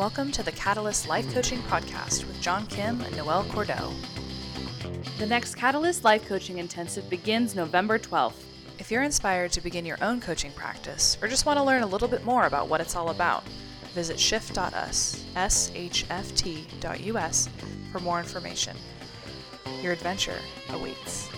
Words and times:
Welcome 0.00 0.32
to 0.32 0.42
the 0.42 0.52
Catalyst 0.52 1.08
Life 1.08 1.30
Coaching 1.34 1.58
Podcast 1.64 2.26
with 2.26 2.40
John 2.40 2.66
Kim 2.68 3.02
and 3.02 3.14
Noelle 3.18 3.44
Cordell. 3.44 3.92
The 5.18 5.26
next 5.26 5.56
Catalyst 5.56 6.04
Life 6.04 6.26
Coaching 6.26 6.56
Intensive 6.56 7.10
begins 7.10 7.54
November 7.54 7.98
12th. 7.98 8.42
If 8.78 8.90
you're 8.90 9.02
inspired 9.02 9.52
to 9.52 9.60
begin 9.60 9.84
your 9.84 10.02
own 10.02 10.22
coaching 10.22 10.52
practice 10.52 11.18
or 11.20 11.28
just 11.28 11.44
want 11.44 11.58
to 11.58 11.62
learn 11.62 11.82
a 11.82 11.86
little 11.86 12.08
bit 12.08 12.24
more 12.24 12.46
about 12.46 12.66
what 12.66 12.80
it's 12.80 12.96
all 12.96 13.10
about, 13.10 13.44
visit 13.92 14.18
shift.us, 14.18 15.22
shft.us, 15.36 17.48
for 17.92 18.00
more 18.00 18.20
information. 18.20 18.78
Your 19.82 19.92
adventure 19.92 20.38
awaits. 20.70 21.28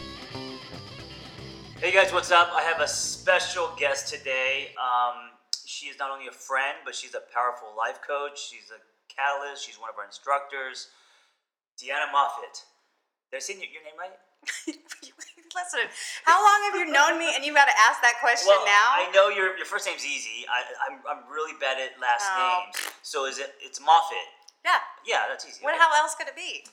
Hey 1.80 1.92
guys, 1.92 2.12
what's 2.12 2.30
up? 2.30 2.52
I 2.54 2.62
have 2.62 2.80
a 2.80 2.86
special 2.86 3.72
guest 3.76 4.14
today. 4.14 4.68
Um, 4.80 5.31
she 5.92 6.00
is 6.00 6.00
not 6.00 6.08
only 6.08 6.24
a 6.24 6.32
friend, 6.32 6.80
but 6.88 6.96
she's 6.96 7.12
a 7.12 7.20
powerful 7.36 7.68
life 7.76 8.00
coach. 8.00 8.40
She's 8.40 8.72
a 8.72 8.80
catalyst. 9.12 9.60
She's 9.60 9.76
one 9.76 9.92
of 9.92 9.96
our 10.00 10.08
instructors. 10.08 10.88
Deanna 11.76 12.08
Moffitt. 12.08 12.64
Did 13.28 13.36
I 13.36 13.40
say 13.44 13.60
your, 13.60 13.84
name 13.84 14.00
right? 14.00 14.16
Listen, 15.52 15.84
how 16.24 16.40
long 16.40 16.58
have 16.72 16.80
you 16.80 16.88
known 16.88 17.20
me 17.20 17.28
and 17.36 17.44
you've 17.44 17.54
got 17.54 17.68
to 17.68 17.76
ask 17.76 18.00
that 18.00 18.16
question 18.24 18.48
well, 18.48 18.64
now? 18.64 19.04
I 19.04 19.12
know 19.12 19.28
your 19.28 19.52
your 19.60 19.68
first 19.68 19.84
name's 19.84 20.04
easy. 20.08 20.48
I, 20.48 20.64
I'm, 20.88 20.96
I'm 21.04 21.22
really 21.28 21.52
bad 21.60 21.76
at 21.76 22.00
last 22.00 22.24
Oh. 22.24 22.40
names. 22.40 22.88
So 23.04 23.28
is 23.28 23.36
it? 23.36 23.52
It's 23.60 23.76
Moffitt. 23.76 24.24
yeah. 24.64 24.80
Yeah, 25.04 25.28
that's 25.28 25.44
easy. 25.44 25.60
What? 25.60 25.76
right? 25.76 25.80
How 25.80 25.92
else 26.00 26.16
could 26.16 26.26
it 26.26 26.36
be? 26.36 26.64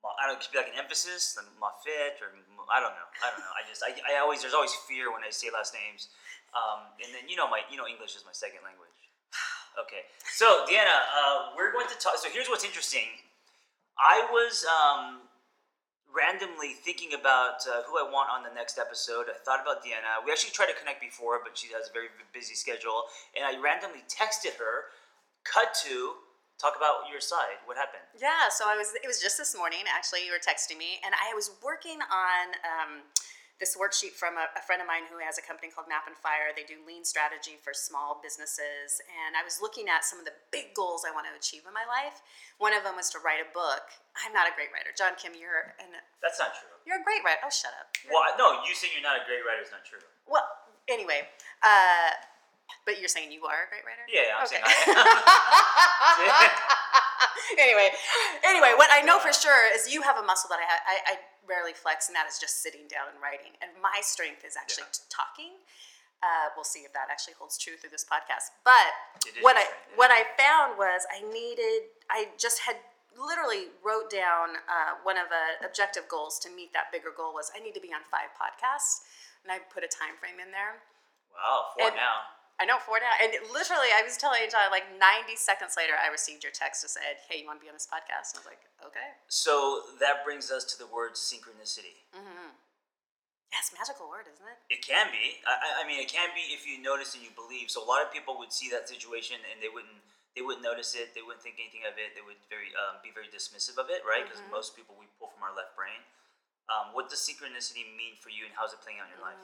Mo- 0.00 0.16
I 0.16 0.28
don't. 0.28 0.36
It 0.36 0.44
could 0.44 0.52
be 0.52 0.60
like 0.60 0.72
an 0.72 0.80
emphasis, 0.80 1.36
like 1.36 1.48
Moffitt, 1.60 2.20
or 2.24 2.32
I 2.72 2.80
don't 2.80 2.96
know. 2.96 3.08
I 3.20 3.28
don't 3.32 3.42
know. 3.44 3.54
I 3.56 3.62
just 3.68 3.84
I, 3.84 3.92
I 4.08 4.20
always 4.20 4.40
there's 4.40 4.56
always 4.56 4.72
fear 4.88 5.12
when 5.12 5.20
I 5.24 5.30
say 5.30 5.52
last 5.52 5.76
names. 5.76 6.08
Um, 6.56 6.90
and 6.98 7.14
then 7.14 7.28
you 7.28 7.36
know 7.36 7.46
my 7.46 7.62
you 7.68 7.76
know 7.76 7.86
English 7.86 8.16
is 8.16 8.24
my 8.24 8.34
second 8.34 8.64
language. 8.64 8.92
Okay, 9.78 10.02
so 10.26 10.66
Deanna, 10.66 10.98
uh, 11.14 11.54
we're 11.54 11.70
going 11.70 11.86
to 11.86 11.94
talk. 12.02 12.18
So 12.18 12.28
here's 12.28 12.50
what's 12.50 12.66
interesting. 12.66 13.06
I 13.96 14.26
was 14.28 14.66
um, 14.66 15.30
randomly 16.10 16.74
thinking 16.74 17.14
about 17.14 17.62
uh, 17.70 17.86
who 17.86 17.96
I 17.96 18.02
want 18.02 18.28
on 18.34 18.42
the 18.42 18.52
next 18.52 18.78
episode. 18.78 19.30
I 19.30 19.38
thought 19.46 19.62
about 19.62 19.86
Deanna. 19.86 20.18
We 20.26 20.32
actually 20.32 20.50
tried 20.50 20.74
to 20.74 20.78
connect 20.78 21.00
before, 21.00 21.40
but 21.42 21.56
she 21.56 21.70
has 21.72 21.88
a 21.88 21.92
very 21.94 22.10
busy 22.34 22.54
schedule. 22.54 23.06
And 23.38 23.46
I 23.46 23.60
randomly 23.62 24.02
texted 24.10 24.58
her. 24.58 24.90
Cut 25.44 25.72
to 25.86 26.20
talk 26.60 26.76
about 26.76 27.08
your 27.10 27.20
side. 27.24 27.56
What 27.64 27.76
happened? 27.80 28.04
Yeah. 28.20 28.52
So 28.52 28.68
I 28.68 28.76
was. 28.76 28.92
It 29.02 29.08
was 29.08 29.20
just 29.20 29.38
this 29.40 29.56
morning. 29.56 29.80
Actually, 29.88 30.28
you 30.28 30.32
were 30.36 30.42
texting 30.42 30.76
me, 30.76 31.00
and 31.04 31.14
I 31.16 31.32
was 31.34 31.56
working 31.64 31.98
on. 32.12 32.44
Um, 32.62 32.92
this 33.60 33.76
worksheet 33.76 34.16
from 34.16 34.40
a, 34.40 34.48
a 34.56 34.64
friend 34.64 34.80
of 34.80 34.88
mine 34.88 35.04
who 35.12 35.20
has 35.20 35.36
a 35.36 35.44
company 35.44 35.68
called 35.68 35.84
Map 35.84 36.08
and 36.08 36.16
Fire. 36.16 36.48
They 36.56 36.64
do 36.64 36.80
lean 36.88 37.04
strategy 37.04 37.60
for 37.60 37.76
small 37.76 38.16
businesses. 38.24 39.04
And 39.04 39.36
I 39.36 39.44
was 39.44 39.60
looking 39.60 39.84
at 39.84 40.00
some 40.00 40.16
of 40.16 40.24
the 40.24 40.32
big 40.48 40.72
goals 40.72 41.04
I 41.04 41.12
want 41.12 41.28
to 41.28 41.34
achieve 41.36 41.68
in 41.68 41.76
my 41.76 41.84
life. 41.84 42.24
One 42.56 42.72
of 42.72 42.88
them 42.88 42.96
was 42.96 43.12
to 43.12 43.20
write 43.20 43.36
a 43.44 43.44
book. 43.52 43.84
I'm 44.16 44.32
not 44.32 44.48
a 44.48 44.56
great 44.56 44.72
writer. 44.72 44.96
John 44.96 45.12
Kim, 45.20 45.36
you're 45.36 45.76
an, 45.76 45.92
That's 46.24 46.40
not 46.40 46.56
true. 46.56 46.72
you're 46.88 46.96
a 46.96 47.04
great 47.04 47.20
writer. 47.20 47.44
Oh, 47.44 47.52
shut 47.52 47.76
up. 47.76 47.92
You're- 48.00 48.16
Well, 48.16 48.32
no, 48.40 48.64
you 48.64 48.72
saying 48.72 48.96
you're 48.96 49.04
not 49.04 49.20
a 49.20 49.28
great 49.28 49.44
writer 49.44 49.60
is 49.60 49.68
not 49.68 49.84
true. 49.84 50.00
Well, 50.24 50.48
anyway, 50.88 51.28
uh, 51.60 52.16
but 52.86 52.98
you're 53.00 53.08
saying 53.10 53.32
you 53.32 53.44
are 53.46 53.66
a 53.66 53.68
great 53.70 53.84
writer. 53.84 54.02
Yeah, 54.08 54.36
I'm 54.38 54.46
Okay. 54.46 54.58
saying 54.60 54.66
I 54.66 54.74
am. 56.48 56.50
anyway, 57.58 57.88
anyway, 58.44 58.72
what 58.76 58.90
I 58.92 59.00
know 59.02 59.18
for 59.18 59.32
sure 59.32 59.68
is 59.74 59.92
you 59.92 60.02
have 60.02 60.16
a 60.18 60.22
muscle 60.24 60.48
that 60.50 60.58
I, 60.60 60.66
ha- 60.66 60.84
I, 60.86 60.96
I 61.12 61.14
rarely 61.48 61.72
flex, 61.72 62.08
and 62.08 62.14
that 62.16 62.26
is 62.28 62.38
just 62.38 62.62
sitting 62.62 62.86
down 62.88 63.08
and 63.12 63.18
writing. 63.22 63.52
And 63.62 63.70
my 63.82 64.00
strength 64.02 64.44
is 64.46 64.56
actually 64.56 64.88
Yeah. 64.90 65.08
talking. 65.10 65.52
Uh, 66.20 66.52
we'll 66.54 66.68
see 66.68 66.84
if 66.84 66.92
that 66.92 67.08
actually 67.10 67.32
holds 67.40 67.56
true 67.56 67.80
through 67.80 67.88
this 67.90 68.04
podcast. 68.04 68.52
But 68.60 68.92
what 69.40 69.56
I 69.56 69.64
what. 69.96 70.10
I 70.12 70.28
found 70.36 70.76
was 70.76 71.08
I 71.08 71.24
needed. 71.32 71.88
I 72.12 72.28
just 72.36 72.60
had 72.68 72.76
literally 73.16 73.72
wrote 73.80 74.12
down 74.12 74.60
uh, 74.68 75.00
one 75.02 75.16
of 75.16 75.32
the 75.32 75.64
objective 75.64 76.04
goals 76.12 76.36
to 76.44 76.48
meet 76.52 76.72
that 76.76 76.92
bigger 76.92 77.08
goal 77.16 77.32
was 77.32 77.50
I 77.56 77.60
need 77.64 77.72
to 77.72 77.80
be 77.80 77.88
on 77.96 78.04
five 78.12 78.36
podcasts, 78.36 79.00
and 79.44 79.48
I 79.50 79.64
put 79.72 79.80
a 79.82 79.88
time 79.88 80.20
frame 80.20 80.36
in 80.44 80.52
there. 80.52 80.84
Wow, 81.32 81.72
four 81.72 81.88
And- 81.88 81.96
now. 81.96 82.36
I 82.60 82.68
know 82.68 82.76
four 82.76 83.00
now, 83.00 83.08
and 83.24 83.32
literally, 83.48 83.88
I 83.88 84.04
was 84.04 84.20
telling 84.20 84.44
John 84.52 84.68
like 84.68 84.84
90 85.00 85.32
seconds 85.40 85.80
later, 85.80 85.96
I 85.96 86.12
received 86.12 86.44
your 86.44 86.52
text 86.52 86.84
that 86.84 86.92
said, 86.92 87.16
"Hey, 87.24 87.40
you 87.40 87.48
want 87.48 87.56
to 87.58 87.64
be 87.64 87.72
on 87.72 87.76
this 87.76 87.88
podcast?" 87.88 88.36
And 88.36 88.44
I 88.44 88.44
was 88.44 88.50
like, 88.52 88.62
"Okay." 88.84 89.08
So 89.32 89.96
that 89.96 90.20
brings 90.28 90.52
us 90.52 90.68
to 90.70 90.76
the 90.76 90.84
word 90.86 91.16
synchronicity. 91.16 92.04
Mm-hmm. 92.12 92.52
Yes, 93.50 93.72
magical 93.74 94.06
word, 94.06 94.28
isn't 94.30 94.44
it? 94.46 94.58
It 94.70 94.84
can 94.84 95.08
be. 95.10 95.40
I, 95.42 95.82
I- 95.82 95.86
mean, 95.88 95.98
it 95.98 96.06
can 96.12 96.30
be 96.36 96.52
if 96.54 96.68
you 96.68 96.78
notice 96.78 97.16
and 97.18 97.24
you 97.24 97.32
believe. 97.34 97.66
So 97.72 97.82
a 97.82 97.88
lot 97.88 98.04
of 98.04 98.12
people 98.14 98.36
would 98.38 98.52
see 98.54 98.68
that 98.70 98.86
situation 98.86 99.40
and 99.50 99.58
they 99.64 99.72
wouldn't. 99.72 99.98
They 100.38 100.44
wouldn't 100.46 100.62
notice 100.62 100.94
it. 100.94 101.10
They 101.16 101.24
wouldn't 101.26 101.42
think 101.42 101.58
anything 101.58 101.82
of 101.90 101.98
it. 101.98 102.14
They 102.14 102.22
would 102.22 102.38
very 102.46 102.70
um, 102.78 103.02
be 103.02 103.10
very 103.10 103.26
dismissive 103.26 103.80
of 103.82 103.90
it, 103.90 104.06
right? 104.06 104.22
Because 104.22 104.38
Mhm. 104.44 104.54
most 104.54 104.76
people 104.78 104.94
we 104.94 105.10
pull 105.18 105.26
from 105.34 105.42
our 105.42 105.50
left 105.56 105.74
brain. 105.74 105.98
Um, 106.70 106.94
what 106.94 107.10
does 107.10 107.18
synchronicity 107.18 107.82
mean 107.98 108.14
for 108.22 108.30
you, 108.30 108.46
and 108.46 108.54
how's 108.54 108.70
it 108.70 108.78
playing 108.84 109.00
out 109.02 109.10
in 109.10 109.18
your 109.18 109.26
life? 109.26 109.40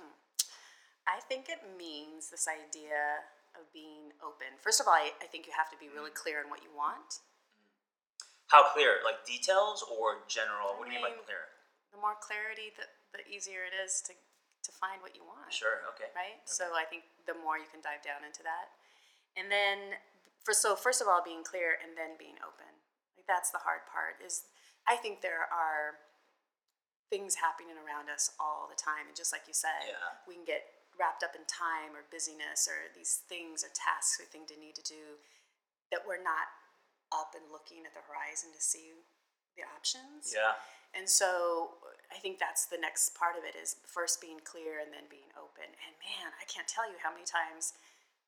Mm. 1.06 1.16
I 1.16 1.18
think 1.22 1.46
it 1.48 1.62
means 1.78 2.30
this 2.30 2.50
idea 2.50 3.22
of 3.54 3.64
being 3.72 4.12
open. 4.20 4.58
First 4.60 4.82
of 4.82 4.86
all, 4.90 4.94
I, 4.98 5.14
I 5.22 5.26
think 5.30 5.46
you 5.46 5.54
have 5.56 5.70
to 5.72 5.78
be 5.78 5.88
really 5.88 6.12
clear 6.12 6.42
on 6.42 6.50
what 6.50 6.60
you 6.66 6.70
want. 6.74 7.22
How 8.50 8.66
clear? 8.74 9.00
Like 9.02 9.24
details 9.26 9.82
or 9.86 10.26
general? 10.28 10.76
What 10.78 10.86
do 10.86 10.94
you 10.94 11.02
mean 11.02 11.14
by 11.14 11.16
I 11.18 11.24
clear? 11.26 11.50
The 11.90 11.98
more 11.98 12.14
clarity, 12.18 12.70
the, 12.76 12.86
the 13.14 13.22
easier 13.26 13.64
it 13.66 13.74
is 13.74 14.02
to 14.06 14.12
to 14.66 14.74
find 14.82 14.98
what 14.98 15.14
you 15.14 15.22
want. 15.22 15.46
Sure. 15.54 15.86
Okay. 15.94 16.10
right? 16.18 16.42
So 16.42 16.74
I 16.74 16.82
think 16.90 17.06
the 17.22 17.38
more 17.38 17.54
you 17.54 17.70
can 17.70 17.78
dive 17.86 18.02
down 18.02 18.26
into 18.26 18.42
that, 18.42 18.74
and 19.38 19.46
then 19.46 19.94
for 20.42 20.50
so 20.50 20.74
first 20.74 20.98
of 20.98 21.06
all 21.06 21.22
being 21.22 21.46
clear 21.46 21.78
and 21.78 21.94
then 21.94 22.18
being 22.18 22.38
open. 22.42 22.70
Like 23.14 23.30
that's 23.30 23.54
the 23.54 23.62
hard 23.62 23.86
part. 23.86 24.18
Is 24.22 24.46
I 24.86 24.98
think 24.98 25.22
there 25.22 25.46
are 25.50 26.02
things 27.10 27.38
happening 27.38 27.78
around 27.78 28.10
us 28.10 28.34
all 28.42 28.66
the 28.66 28.78
time, 28.78 29.06
and 29.06 29.14
just 29.14 29.30
like 29.30 29.46
you 29.46 29.54
said, 29.54 29.86
Yeah. 29.86 30.18
we 30.26 30.34
can 30.34 30.42
get 30.46 30.66
wrapped 30.96 31.22
up 31.22 31.36
in 31.36 31.44
time 31.44 31.92
or 31.92 32.08
busyness 32.08 32.64
or 32.66 32.88
these 32.96 33.24
things 33.28 33.62
or 33.62 33.70
tasks 33.72 34.16
we 34.16 34.26
think 34.26 34.48
to 34.48 34.56
need 34.56 34.74
to 34.76 34.84
do 34.84 35.20
that 35.92 36.02
we're 36.02 36.20
not 36.20 36.50
up 37.14 37.36
and 37.38 37.46
looking 37.52 37.86
at 37.86 37.94
the 37.94 38.02
horizon 38.04 38.50
to 38.50 38.58
see 38.58 38.96
the 39.54 39.62
options. 39.62 40.34
Yeah. 40.34 40.58
And 40.96 41.06
so 41.06 41.78
I 42.08 42.18
think 42.18 42.40
that's 42.40 42.66
the 42.66 42.80
next 42.80 43.14
part 43.14 43.36
of 43.36 43.44
it 43.44 43.54
is 43.54 43.76
first 43.84 44.18
being 44.18 44.40
clear 44.42 44.80
and 44.80 44.90
then 44.90 45.06
being 45.12 45.28
open. 45.36 45.68
And 45.68 45.92
man, 46.00 46.32
I 46.40 46.44
can't 46.48 46.66
tell 46.66 46.88
you 46.88 46.96
how 46.98 47.12
many 47.12 47.28
times 47.28 47.76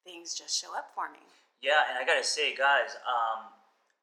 things 0.04 0.36
just 0.36 0.54
show 0.54 0.76
up 0.76 0.92
for 0.94 1.08
me. 1.10 1.22
Yeah, 1.58 1.90
and 1.90 1.98
I 1.98 2.06
gotta 2.06 2.22
say, 2.22 2.54
guys, 2.54 2.94
um, 3.02 3.50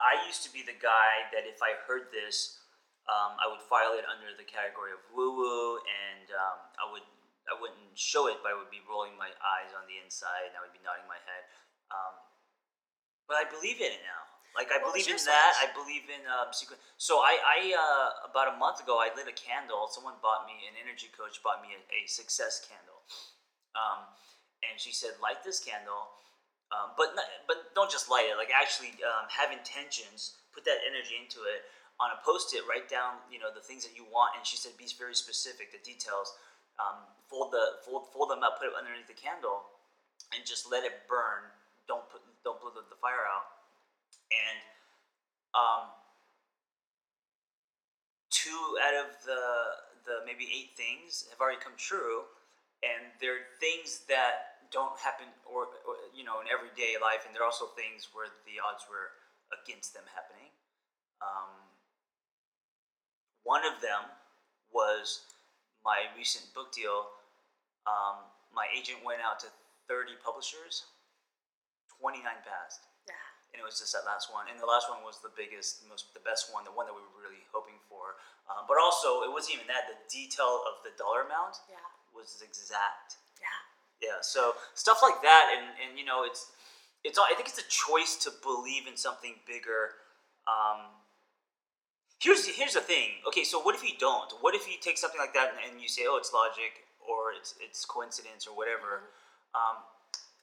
I 0.03 0.19
used 0.27 0.43
to 0.43 0.51
be 0.51 0.59
the 0.59 0.75
guy 0.75 1.23
that 1.31 1.47
if 1.47 1.63
I 1.63 1.79
heard 1.87 2.11
this, 2.11 2.59
um, 3.07 3.39
I 3.39 3.47
would 3.47 3.63
file 3.63 3.95
it 3.95 4.03
under 4.09 4.35
the 4.35 4.43
category 4.43 4.91
of 4.91 4.99
woo 5.13 5.39
woo, 5.39 5.79
and 5.79 6.27
um, 6.35 6.59
I 6.75 6.85
would 6.91 7.05
I 7.45 7.55
wouldn't 7.57 7.93
show 7.93 8.25
it, 8.25 8.41
but 8.41 8.51
I 8.51 8.55
would 8.57 8.73
be 8.73 8.81
rolling 8.89 9.13
my 9.17 9.29
eyes 9.29 9.71
on 9.77 9.85
the 9.85 10.01
inside, 10.01 10.49
and 10.49 10.57
I 10.57 10.65
would 10.65 10.73
be 10.73 10.81
nodding 10.81 11.05
my 11.05 11.21
head. 11.21 11.43
Um, 11.93 12.13
but 13.29 13.37
I 13.37 13.45
believe 13.45 13.81
in 13.81 13.93
it 13.93 14.01
now. 14.01 14.25
Like 14.55 14.71
I 14.71 14.79
What 14.79 14.95
believe 14.95 15.11
in 15.11 15.19
that. 15.27 15.53
I 15.59 15.67
believe 15.75 16.07
in 16.07 16.23
um, 16.31 16.55
secret. 16.55 16.79
So 16.95 17.19
I, 17.19 17.35
I 17.43 17.59
uh, 17.75 18.31
about 18.31 18.55
a 18.55 18.55
month 18.55 18.79
ago, 18.79 19.03
I 19.03 19.11
lit 19.11 19.27
a 19.27 19.35
candle. 19.35 19.91
Someone 19.91 20.15
bought 20.23 20.47
me 20.47 20.55
an 20.71 20.79
energy 20.79 21.11
coach 21.11 21.43
bought 21.43 21.59
me 21.59 21.75
a, 21.75 21.81
a 21.91 22.07
success 22.07 22.63
candle, 22.63 23.03
um, 23.75 24.07
and 24.63 24.79
she 24.79 24.95
said, 24.95 25.19
light 25.19 25.43
this 25.43 25.59
candle. 25.59 26.15
Um, 26.73 26.97
but 26.97 27.13
not, 27.13 27.27
but 27.45 27.75
don't 27.77 27.91
just 27.91 28.09
light 28.09 28.31
it. 28.31 28.39
Like 28.39 28.49
actually 28.49 28.95
um, 29.05 29.27
have 29.29 29.51
intentions. 29.51 30.39
Put 30.55 30.63
that 30.65 30.81
energy 30.87 31.19
into 31.19 31.43
it. 31.45 31.67
On 31.99 32.11
a 32.11 32.19
post-it, 32.23 32.63
write 32.67 32.87
down 32.87 33.21
you 33.27 33.37
know 33.37 33.51
the 33.51 33.61
things 33.61 33.83
that 33.83 33.93
you 33.93 34.07
want. 34.07 34.39
And 34.39 34.47
she 34.47 34.55
said, 34.55 34.73
be 34.79 34.87
very 34.97 35.13
specific. 35.13 35.75
The 35.75 35.83
details. 35.83 36.31
Um, 36.75 37.07
fold 37.29 37.51
the 37.51 37.81
fold 37.83 38.11
fold 38.11 38.29
them 38.29 38.43
up. 38.43 38.59
Put 38.59 38.67
it 38.67 38.75
underneath 38.75 39.07
the 39.07 39.17
candle, 39.17 39.63
and 40.35 40.43
just 40.45 40.69
let 40.69 40.83
it 40.83 41.07
burn. 41.07 41.51
Don't 41.87 42.03
put 42.09 42.21
don't 42.43 42.59
blow 42.61 42.69
the, 42.69 42.83
fire 43.01 43.25
out. 43.25 43.47
And 44.29 44.59
um, 45.53 45.83
two 48.29 48.77
out 48.83 48.95
of 49.05 49.09
the 49.25 49.41
the 50.05 50.15
maybe 50.25 50.45
eight 50.51 50.77
things 50.77 51.25
have 51.31 51.41
already 51.41 51.61
come 51.61 51.73
true, 51.77 52.29
and 52.85 53.13
they're 53.19 53.49
things 53.59 54.05
that 54.09 54.67
don't 54.69 54.97
happen 54.99 55.25
or, 55.45 55.71
or 55.87 55.97
you 56.13 56.23
know 56.23 56.41
in 56.41 56.47
everyday 56.51 56.99
life, 57.01 57.25
and 57.25 57.33
they're 57.33 57.45
also 57.45 57.71
things 57.73 58.13
where 58.13 58.29
the 58.45 58.61
odds 58.61 58.85
were 58.89 59.15
against 59.53 59.93
them 59.93 60.05
happening. 60.13 60.53
Um, 61.21 61.65
one 63.45 63.61
of 63.65 63.81
them 63.81 64.09
was 64.73 65.21
my 65.85 66.09
recent 66.17 66.49
book 66.57 66.73
deal. 66.73 67.13
Um, 67.85 68.25
my 68.49 68.65
agent 68.73 69.05
went 69.05 69.21
out 69.21 69.37
to 69.45 69.49
30 69.87 70.17
publishers, 70.25 70.89
29 72.01 72.25
passed 72.41 72.81
Yeah. 73.07 73.13
and 73.53 73.61
it 73.61 73.65
was 73.65 73.77
just 73.79 73.93
that 73.93 74.03
last 74.09 74.33
one. 74.33 74.49
And 74.49 74.57
the 74.59 74.65
last 74.65 74.89
one 74.89 75.03
was 75.05 75.21
the 75.21 75.29
biggest, 75.37 75.85
most, 75.87 76.11
the 76.17 76.19
best 76.25 76.49
one, 76.51 76.65
the 76.65 76.73
one 76.73 76.89
that 76.89 76.95
we 76.97 77.01
were 77.05 77.21
really 77.21 77.45
hoping 77.53 77.77
for. 77.87 78.17
Um, 78.49 78.65
but 78.67 78.77
also, 78.81 79.21
it 79.21 79.31
wasn't 79.31 79.61
even 79.61 79.67
that. 79.69 79.85
The 79.87 79.97
detail 80.09 80.65
of 80.65 80.81
the 80.83 80.91
dollar 80.97 81.21
amount 81.29 81.61
Yeah. 81.69 81.77
was 82.13 82.41
exact. 82.41 83.17
Yeah. 83.39 83.61
Yeah. 84.01 84.19
So 84.21 84.55
stuff 84.73 85.01
like 85.01 85.21
that, 85.21 85.53
and 85.57 85.65
and 85.81 85.97
you 85.99 86.05
know, 86.05 86.23
it's 86.25 86.51
it's 87.03 87.17
all, 87.17 87.25
I 87.29 87.33
think 87.35 87.47
it's 87.49 87.57
a 87.61 87.69
choice 87.69 88.17
to 88.25 88.31
believe 88.41 88.87
in 88.87 88.97
something 88.97 89.37
bigger. 89.45 89.93
Um, 90.49 90.89
here's 92.19 92.47
here's 92.47 92.73
the 92.73 92.81
thing. 92.81 93.21
Okay, 93.27 93.43
so 93.43 93.61
what 93.61 93.75
if 93.75 93.83
you 93.83 93.97
don't? 93.99 94.31
What 94.41 94.55
if 94.55 94.67
you 94.67 94.75
take 94.79 94.97
something 94.97 95.19
like 95.19 95.33
that 95.33 95.55
and, 95.55 95.59
and 95.73 95.81
you 95.81 95.87
say, 95.87 96.03
oh, 96.07 96.17
it's 96.17 96.31
logic 96.33 96.87
or 97.01 97.33
it's 97.35 97.55
it's 97.59 97.85
coincidence 97.85 98.47
or 98.47 98.55
whatever? 98.55 99.11
Um, 99.55 99.83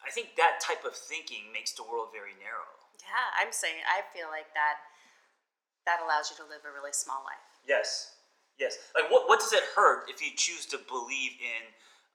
I 0.02 0.10
think 0.10 0.34
that 0.36 0.58
type 0.58 0.84
of 0.84 0.94
thinking 0.94 1.52
makes 1.52 1.72
the 1.72 1.84
world 1.84 2.10
very 2.10 2.34
narrow. 2.42 2.74
Yeah, 3.00 3.28
I'm 3.38 3.52
saying 3.52 3.82
I 3.86 4.02
feel 4.14 4.28
like 4.28 4.50
that 4.54 4.82
that 5.86 5.98
allows 6.04 6.30
you 6.30 6.36
to 6.42 6.46
live 6.46 6.62
a 6.62 6.72
really 6.72 6.94
small 6.94 7.22
life. 7.26 7.42
Yes, 7.66 8.18
yes. 8.58 8.78
Like, 8.94 9.10
what 9.10 9.28
what 9.28 9.40
does 9.40 9.52
it 9.52 9.64
hurt 9.74 10.10
if 10.10 10.22
you 10.22 10.30
choose 10.36 10.66
to 10.74 10.78
believe 10.88 11.38
in 11.40 11.62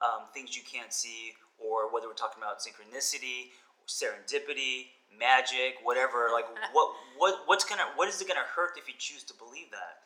um, 0.03 0.29
things 0.33 0.55
you 0.55 0.63
can't 0.63 0.93
see, 0.93 1.33
or 1.57 1.91
whether 1.91 2.07
we're 2.07 2.19
talking 2.19 2.41
about 2.41 2.59
synchronicity, 2.59 3.55
serendipity, 3.87 4.96
magic, 5.13 5.79
whatever? 5.83 6.29
Like, 6.33 6.45
what 6.75 6.93
what 7.17 7.43
what's 7.45 7.63
gonna 7.63 7.87
what 7.95 8.07
is 8.07 8.21
it 8.21 8.27
gonna 8.27 8.47
hurt 8.47 8.75
if 8.77 8.87
you 8.87 8.95
choose 8.97 9.23
to 9.31 9.33
believe 9.35 9.71
that? 9.71 10.03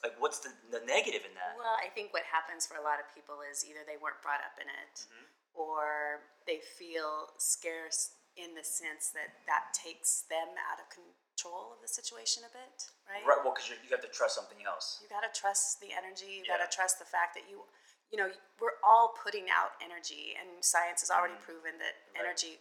Like, 0.00 0.16
what's 0.16 0.40
the, 0.40 0.48
the 0.72 0.80
negative 0.88 1.28
in 1.28 1.36
that? 1.36 1.60
Well, 1.60 1.76
I 1.76 1.92
think 1.92 2.16
what 2.16 2.24
happens 2.24 2.64
for 2.64 2.80
a 2.80 2.84
lot 2.84 2.96
of 2.96 3.04
people 3.12 3.44
is 3.44 3.68
either 3.68 3.84
they 3.84 4.00
weren't 4.00 4.16
brought 4.24 4.40
up 4.40 4.56
in 4.56 4.64
it, 4.64 4.96
mm-hmm. 5.04 5.28
or 5.52 6.24
they 6.48 6.64
feel 6.64 7.36
scarce 7.36 8.16
in 8.32 8.56
the 8.56 8.64
sense 8.64 9.12
that 9.12 9.44
that 9.44 9.76
takes 9.76 10.24
them 10.32 10.56
out 10.72 10.80
of 10.80 10.88
control 10.88 11.76
of 11.76 11.84
the 11.84 11.90
situation 11.90 12.46
a 12.48 12.52
bit, 12.52 12.76
right? 13.04 13.20
Right. 13.28 13.40
Well, 13.44 13.52
because 13.52 13.68
you 13.68 13.92
have 13.92 14.00
to 14.00 14.12
trust 14.12 14.40
something 14.40 14.64
else. 14.64 15.04
You 15.04 15.10
got 15.12 15.26
to 15.26 15.32
trust 15.34 15.84
the 15.84 15.92
energy. 15.92 16.40
You 16.40 16.48
Yeah. 16.48 16.56
got 16.56 16.64
to 16.64 16.70
trust 16.72 16.96
the 16.96 17.04
fact 17.04 17.36
that 17.36 17.44
you, 17.50 17.68
you 18.08 18.16
know, 18.16 18.32
we're 18.56 18.80
all 18.80 19.12
putting 19.20 19.50
out 19.50 19.76
energy, 19.84 20.36
and 20.40 20.64
science 20.64 21.04
has 21.04 21.10
already 21.10 21.36
mm-hmm. 21.36 21.60
proven 21.60 21.76
that 21.78 21.96
Right. 22.16 22.24
energy 22.24 22.56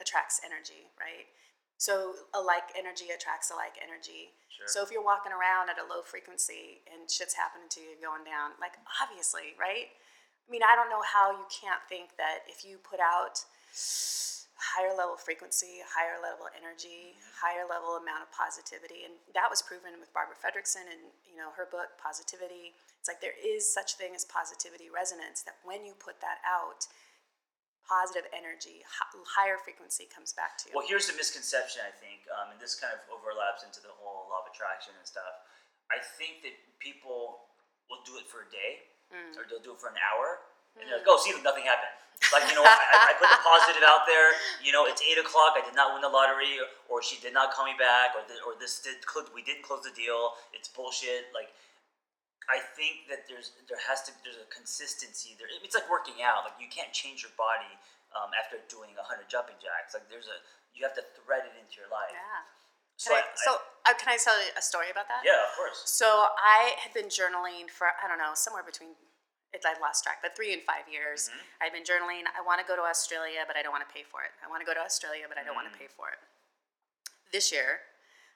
attracts 0.00 0.40
energy, 0.44 0.88
right? 0.98 1.28
So 1.80 2.12
a 2.36 2.40
like 2.40 2.76
energy 2.76 3.08
attracts 3.08 3.48
a 3.48 3.56
like 3.56 3.80
energy. 3.80 4.36
Sure. 4.52 4.68
So 4.68 4.78
if 4.84 4.92
you're 4.92 5.04
walking 5.04 5.32
around 5.32 5.72
at 5.72 5.80
a 5.80 5.86
low 5.88 6.04
frequency 6.04 6.84
and 6.84 7.08
shit's 7.08 7.32
happening 7.32 7.72
to 7.72 7.80
you 7.80 7.96
going 8.00 8.24
down, 8.24 8.52
like 8.60 8.76
obviously, 9.00 9.56
right? 9.56 9.88
I 10.44 10.48
mean, 10.52 10.60
I 10.60 10.76
don't 10.76 10.92
know 10.92 11.00
how 11.00 11.32
you 11.32 11.46
can't 11.48 11.80
think 11.88 12.20
that 12.20 12.44
if 12.50 12.68
you 12.68 12.76
put 12.84 13.00
out 13.00 13.40
higher 14.60 14.92
level 14.92 15.16
frequency, 15.16 15.80
higher 15.88 16.20
level 16.20 16.52
energy, 16.52 17.16
mm-hmm. 17.16 17.40
higher 17.40 17.64
level 17.64 17.96
amount 17.96 18.28
of 18.28 18.30
positivity, 18.30 19.08
and 19.08 19.16
that 19.32 19.48
was 19.48 19.64
proven 19.64 19.96
with 19.96 20.12
Barbara 20.12 20.36
Fredrickson 20.36 20.84
and 20.84 21.00
you 21.24 21.40
know 21.40 21.48
her 21.56 21.64
book 21.64 21.96
Positivity. 21.96 22.76
It's 23.00 23.08
like 23.08 23.24
there 23.24 23.36
is 23.40 23.64
such 23.64 23.96
thing 23.96 24.12
as 24.12 24.28
positivity 24.28 24.92
resonance 24.92 25.40
that 25.48 25.56
when 25.64 25.88
you 25.88 25.96
put 25.96 26.20
that 26.20 26.44
out, 26.44 26.84
positive 27.90 28.30
energy, 28.30 28.86
higher 29.26 29.58
frequency 29.58 30.06
comes 30.06 30.30
back 30.30 30.54
to 30.62 30.70
you. 30.70 30.78
Well, 30.78 30.86
here's 30.86 31.10
the 31.10 31.18
misconception, 31.18 31.82
I 31.82 31.90
think, 31.90 32.22
um, 32.30 32.54
and 32.54 32.58
this 32.62 32.78
kind 32.78 32.94
of 32.94 33.02
overlaps 33.10 33.66
into 33.66 33.82
the 33.82 33.90
whole 33.90 34.30
law 34.30 34.46
of 34.46 34.54
attraction 34.54 34.94
and 34.94 35.02
stuff. 35.02 35.42
I 35.90 35.98
think 35.98 36.46
that 36.46 36.54
people 36.78 37.50
will 37.90 38.06
do 38.06 38.14
it 38.22 38.30
for 38.30 38.46
a 38.46 38.48
day, 38.54 38.86
or 39.34 39.42
they'll 39.50 39.58
do 39.66 39.74
it 39.74 39.82
for 39.82 39.90
an 39.90 39.98
hour, 39.98 40.46
and 40.78 40.86
they're 40.86 41.02
like, 41.02 41.10
"Oh, 41.10 41.18
see, 41.18 41.34
nothing 41.42 41.66
happened." 41.66 41.90
Like 42.30 42.46
you 42.46 42.54
know, 42.54 42.62
I, 42.62 43.10
I 43.10 43.12
put 43.18 43.26
the 43.26 43.42
positive 43.42 43.82
out 43.82 44.06
there. 44.06 44.38
You 44.62 44.70
know, 44.70 44.86
it's 44.86 45.02
eight 45.02 45.18
o'clock. 45.18 45.58
I 45.58 45.66
did 45.66 45.74
not 45.74 45.90
win 45.90 46.06
the 46.06 46.12
lottery, 46.12 46.62
or 46.86 47.02
she 47.02 47.18
did 47.18 47.34
not 47.34 47.50
call 47.50 47.66
me 47.66 47.74
back, 47.74 48.14
or, 48.14 48.22
th- 48.22 48.38
or 48.46 48.54
this 48.60 48.78
did 48.78 49.02
we 49.34 49.42
didn't 49.42 49.66
close 49.66 49.82
the 49.82 49.90
deal. 49.90 50.38
It's 50.54 50.70
bullshit. 50.70 51.34
Like 51.34 51.50
I 52.48 52.58
think 52.78 53.06
that 53.12 53.28
there's 53.28 53.52
there 53.68 53.78
has 53.90 54.02
to 54.08 54.12
there's 54.24 54.40
a 54.40 54.48
consistency 54.48 55.36
there. 55.36 55.46
It's 55.60 55.76
like 55.76 55.86
working 55.92 56.24
out. 56.24 56.48
Like 56.48 56.56
you 56.62 56.70
can't 56.72 56.90
change 56.94 57.20
your 57.26 57.34
body 57.36 57.68
um, 58.16 58.32
after 58.34 58.58
doing 58.72 58.96
hundred 58.96 59.28
jumping 59.28 59.58
jacks. 59.60 59.92
Like 59.92 60.08
there's 60.08 60.26
a 60.30 60.38
you 60.72 60.82
have 60.86 60.94
to 60.96 61.04
thread 61.18 61.44
it 61.46 61.54
into 61.58 61.78
your 61.82 61.90
life. 61.92 62.14
yeah. 62.14 62.46
So, 63.00 63.16
Can 63.16 63.22
I, 63.22 63.24
I- 63.24 63.44
so 63.44 63.50
uh, 63.88 63.94
can 63.96 64.08
I 64.12 64.18
tell 64.20 64.36
you 64.38 64.52
a 64.56 64.62
story 64.62 64.92
about 64.92 65.08
that? 65.08 65.24
yeah, 65.24 65.40
of 65.48 65.52
course. 65.56 65.82
So 65.88 66.06
I 66.36 66.76
had 66.84 66.92
been 66.92 67.08
journaling 67.08 67.68
for 67.72 67.90
I 67.98 68.06
don't 68.08 68.18
know 68.20 68.32
somewhere 68.38 68.62
between 68.64 68.94
it 69.50 69.66
I 69.66 69.74
lost 69.82 70.06
track, 70.06 70.22
but 70.22 70.36
three 70.38 70.54
and 70.54 70.62
five 70.62 70.86
years. 70.86 71.26
I've 71.58 71.74
been 71.74 71.82
journaling. 71.82 72.22
I 72.30 72.38
want 72.38 72.62
to 72.62 72.66
go 72.66 72.78
to 72.78 72.86
Australia, 72.86 73.42
but 73.50 73.58
I 73.58 73.66
don't 73.66 73.74
want 73.74 73.82
to 73.82 73.90
pay 73.90 74.06
for 74.06 74.22
it. 74.22 74.30
I 74.38 74.46
want 74.46 74.62
to 74.62 74.66
go 74.68 74.74
to 74.74 74.78
Australia, 74.78 75.26
but 75.26 75.38
I 75.38 75.42
don't 75.42 75.58
want 75.58 75.66
to 75.66 75.74
pay 75.74 75.90
for 75.90 76.06
it. 76.14 76.22
This 77.34 77.50
year, 77.50 77.82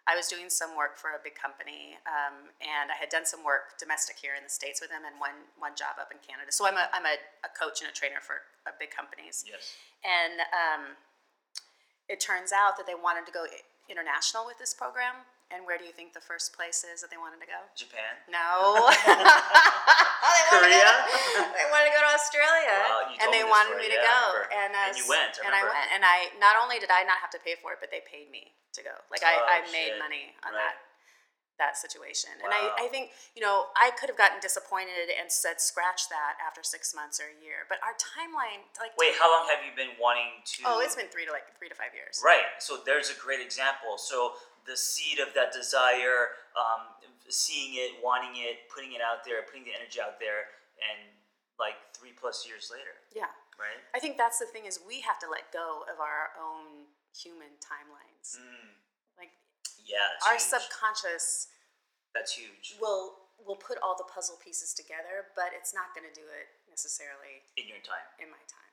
I 0.05 0.17
was 0.17 0.29
doing 0.29 0.53
some 0.53 0.77
work 0.77 1.01
for 1.01 1.17
a 1.17 1.21
big 1.23 1.33
company, 1.33 1.97
um, 2.05 2.53
and 2.61 2.93
I 2.93 2.97
had 3.01 3.09
done 3.09 3.25
some 3.25 3.41
work 3.41 3.81
domestic 3.81 4.21
here 4.21 4.37
in 4.37 4.45
the 4.45 4.53
states 4.53 4.85
with 4.85 4.93
them, 4.93 5.09
and 5.09 5.17
one 5.17 5.49
one 5.57 5.73
job 5.73 5.97
up 5.97 6.13
in 6.13 6.21
Canada. 6.21 6.53
So 6.53 6.69
I'm 6.69 6.77
a 6.77 6.93
I'm 6.93 7.09
a, 7.09 7.17
a 7.41 7.51
coach 7.57 7.81
and 7.81 7.89
a 7.89 7.95
trainer 7.95 8.21
for 8.21 8.45
uh, 8.69 8.77
big 8.77 8.93
companies. 8.93 9.49
Yes. 9.49 9.73
And 10.05 10.45
um, 10.53 10.83
it 12.09 12.21
turns 12.21 12.53
out 12.53 12.77
that 12.77 12.85
they 12.85 12.97
wanted 12.97 13.25
to 13.25 13.33
go 13.33 13.49
international 13.89 14.45
with 14.45 14.61
this 14.61 14.77
program. 14.77 15.25
And 15.53 15.63
where 15.69 15.77
do 15.79 15.85
you 15.85 15.93
think 15.93 16.13
the 16.17 16.25
first 16.25 16.53
place 16.57 16.83
is 16.83 17.05
that 17.05 17.13
they 17.13 17.21
wanted 17.21 17.39
to 17.45 17.47
go? 17.47 17.61
Japan. 17.77 18.17
No. 18.27 18.89
they 18.91 19.13
wanted 19.13 20.51
to 20.51 20.51
Korea? 20.57 20.83
go- 20.83 21.53
they 21.57 21.67
wanted 21.71 21.89
to 21.93 21.95
go 21.95 22.03
to 22.03 22.11
Australia, 22.17 22.77
you 23.13 23.17
and 23.23 23.29
they 23.31 23.45
wanted 23.47 23.77
me 23.79 23.87
to 23.93 23.99
yeah, 24.01 24.09
go. 24.09 24.21
And, 24.51 24.73
uh, 24.75 24.89
And 24.91 24.97
you 24.99 25.05
went, 25.07 25.37
I 25.39 25.47
and 25.47 25.53
I 25.55 25.63
went, 25.63 25.89
and 25.95 26.03
I 26.03 26.17
not 26.43 26.57
only 26.59 26.81
did 26.83 26.91
I 26.91 27.05
not 27.07 27.21
have 27.23 27.31
to 27.37 27.41
pay 27.45 27.55
for 27.61 27.71
it, 27.77 27.79
but 27.79 27.93
they 27.95 28.03
paid 28.09 28.33
me 28.35 28.51
to 28.75 28.81
go. 28.83 28.95
Like 29.13 29.23
I, 29.23 29.37
Oh, 29.39 29.47
I 29.47 29.63
made 29.71 29.95
shit. 29.95 30.03
money 30.03 30.33
on 30.43 30.53
Right. 30.57 30.75
that 30.75 30.81
that 31.59 31.79
situation. 31.79 32.35
And 32.43 32.51
I, 32.51 32.87
I 32.87 32.87
think, 32.91 33.15
you 33.39 33.43
know, 33.43 33.71
I 33.79 33.95
could 33.95 34.11
have 34.11 34.19
gotten 34.19 34.43
disappointed 34.43 35.07
and 35.15 35.31
said 35.31 35.63
scratch 35.63 36.11
that 36.11 36.35
after 36.43 36.67
six 36.67 36.91
months 36.95 37.23
or 37.23 37.31
a 37.31 37.37
year. 37.39 37.67
But 37.71 37.79
our 37.87 37.95
timeline, 37.95 38.67
like 38.83 38.91
Wait, 38.99 39.15
how 39.15 39.31
long 39.31 39.47
have 39.55 39.63
you 39.63 39.71
been 39.79 39.95
wanting 40.03 40.43
to? 40.59 40.67
oh, 40.67 40.83
it's 40.83 40.99
been 40.99 41.07
three 41.15 41.25
to 41.27 41.33
like 41.33 41.47
three 41.59 41.71
to 41.71 41.77
five 41.79 41.95
years. 41.95 42.19
Right. 42.25 42.47
So 42.59 42.83
there's 42.83 43.11
a 43.11 43.19
great 43.19 43.39
example. 43.39 43.95
So 44.03 44.35
the 44.67 44.75
seed 44.75 45.23
of 45.23 45.31
that 45.39 45.55
desire, 45.55 46.35
um, 46.59 46.91
seeing 47.31 47.79
it, 47.79 48.03
wanting 48.03 48.35
it, 48.43 48.67
putting 48.67 48.93
it 48.93 49.01
out 49.05 49.23
there, 49.23 49.47
putting 49.47 49.63
the 49.65 49.75
energy 49.79 50.03
out 50.03 50.19
there, 50.19 50.51
and 50.83 51.15
like 51.59 51.79
three 51.95 52.11
plus 52.19 52.43
years 52.43 52.67
later, 52.75 52.99
Yeah. 53.15 53.31
right? 53.63 53.79
I 53.95 54.03
think 54.03 54.19
that's 54.19 54.43
the 54.43 54.47
thing 54.51 54.67
is 54.67 54.83
we 54.83 55.01
have 55.07 55.23
to 55.23 55.31
let 55.31 55.53
go 55.55 55.87
of 55.87 56.03
our 56.03 56.35
own 56.35 56.91
human 57.15 57.55
timelines. 57.63 58.35
Mm, 58.43 58.75
yeah, 59.85 60.17
our 60.27 60.35
huge. 60.41 60.49
subconscious 60.49 61.49
That's 62.17 62.33
huge 62.35 62.77
will 62.81 63.21
will 63.45 63.61
put 63.61 63.77
all 63.85 63.93
the 63.99 64.09
puzzle 64.09 64.39
pieces 64.41 64.73
together, 64.73 65.29
but 65.37 65.53
it's 65.53 65.75
not 65.77 65.93
going 65.93 66.07
to 66.09 66.15
do 66.17 66.25
it 66.25 66.49
necessarily 66.71 67.45
in 67.61 67.69
your 67.69 67.83
time. 67.85 68.07
in 68.19 68.33
my 68.33 68.41
time. 68.49 68.73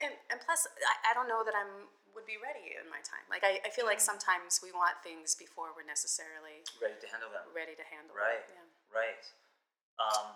And 0.00 0.12
and 0.32 0.38
plus, 0.40 0.64
I, 0.80 1.10
I 1.10 1.12
don't 1.12 1.26
know 1.28 1.42
that 1.44 1.52
I'm 1.56 1.90
would 2.14 2.26
be 2.26 2.38
ready 2.42 2.74
in 2.74 2.90
my 2.90 2.98
time. 3.06 3.22
Like 3.30 3.46
I, 3.46 3.62
I 3.62 3.70
feel 3.70 3.86
like 3.86 4.02
Mm. 4.02 4.10
sometimes 4.14 4.58
we 4.62 4.74
want 4.74 4.98
things 5.06 5.34
before 5.38 5.70
we're 5.74 5.86
necessarily 5.86 6.66
Ready 6.82 6.98
to 6.98 7.08
handle 7.10 7.30
them. 7.30 7.46
ready 7.54 7.74
to 7.78 7.86
handle 7.86 8.14
Right. 8.18 8.42
it. 8.42 8.50
Yeah. 8.50 8.66
Right. 8.90 9.22
Um, 10.02 10.34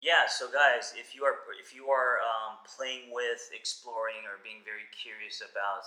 yeah. 0.00 0.24
So, 0.30 0.48
guys, 0.48 0.94
if 0.96 1.12
you 1.14 1.24
are 1.28 1.44
if 1.60 1.74
you 1.76 1.90
are 1.92 2.22
um, 2.24 2.62
playing 2.64 3.12
with, 3.12 3.50
exploring, 3.52 4.24
or 4.24 4.40
being 4.40 4.64
very 4.64 4.86
curious 4.96 5.42
about 5.44 5.84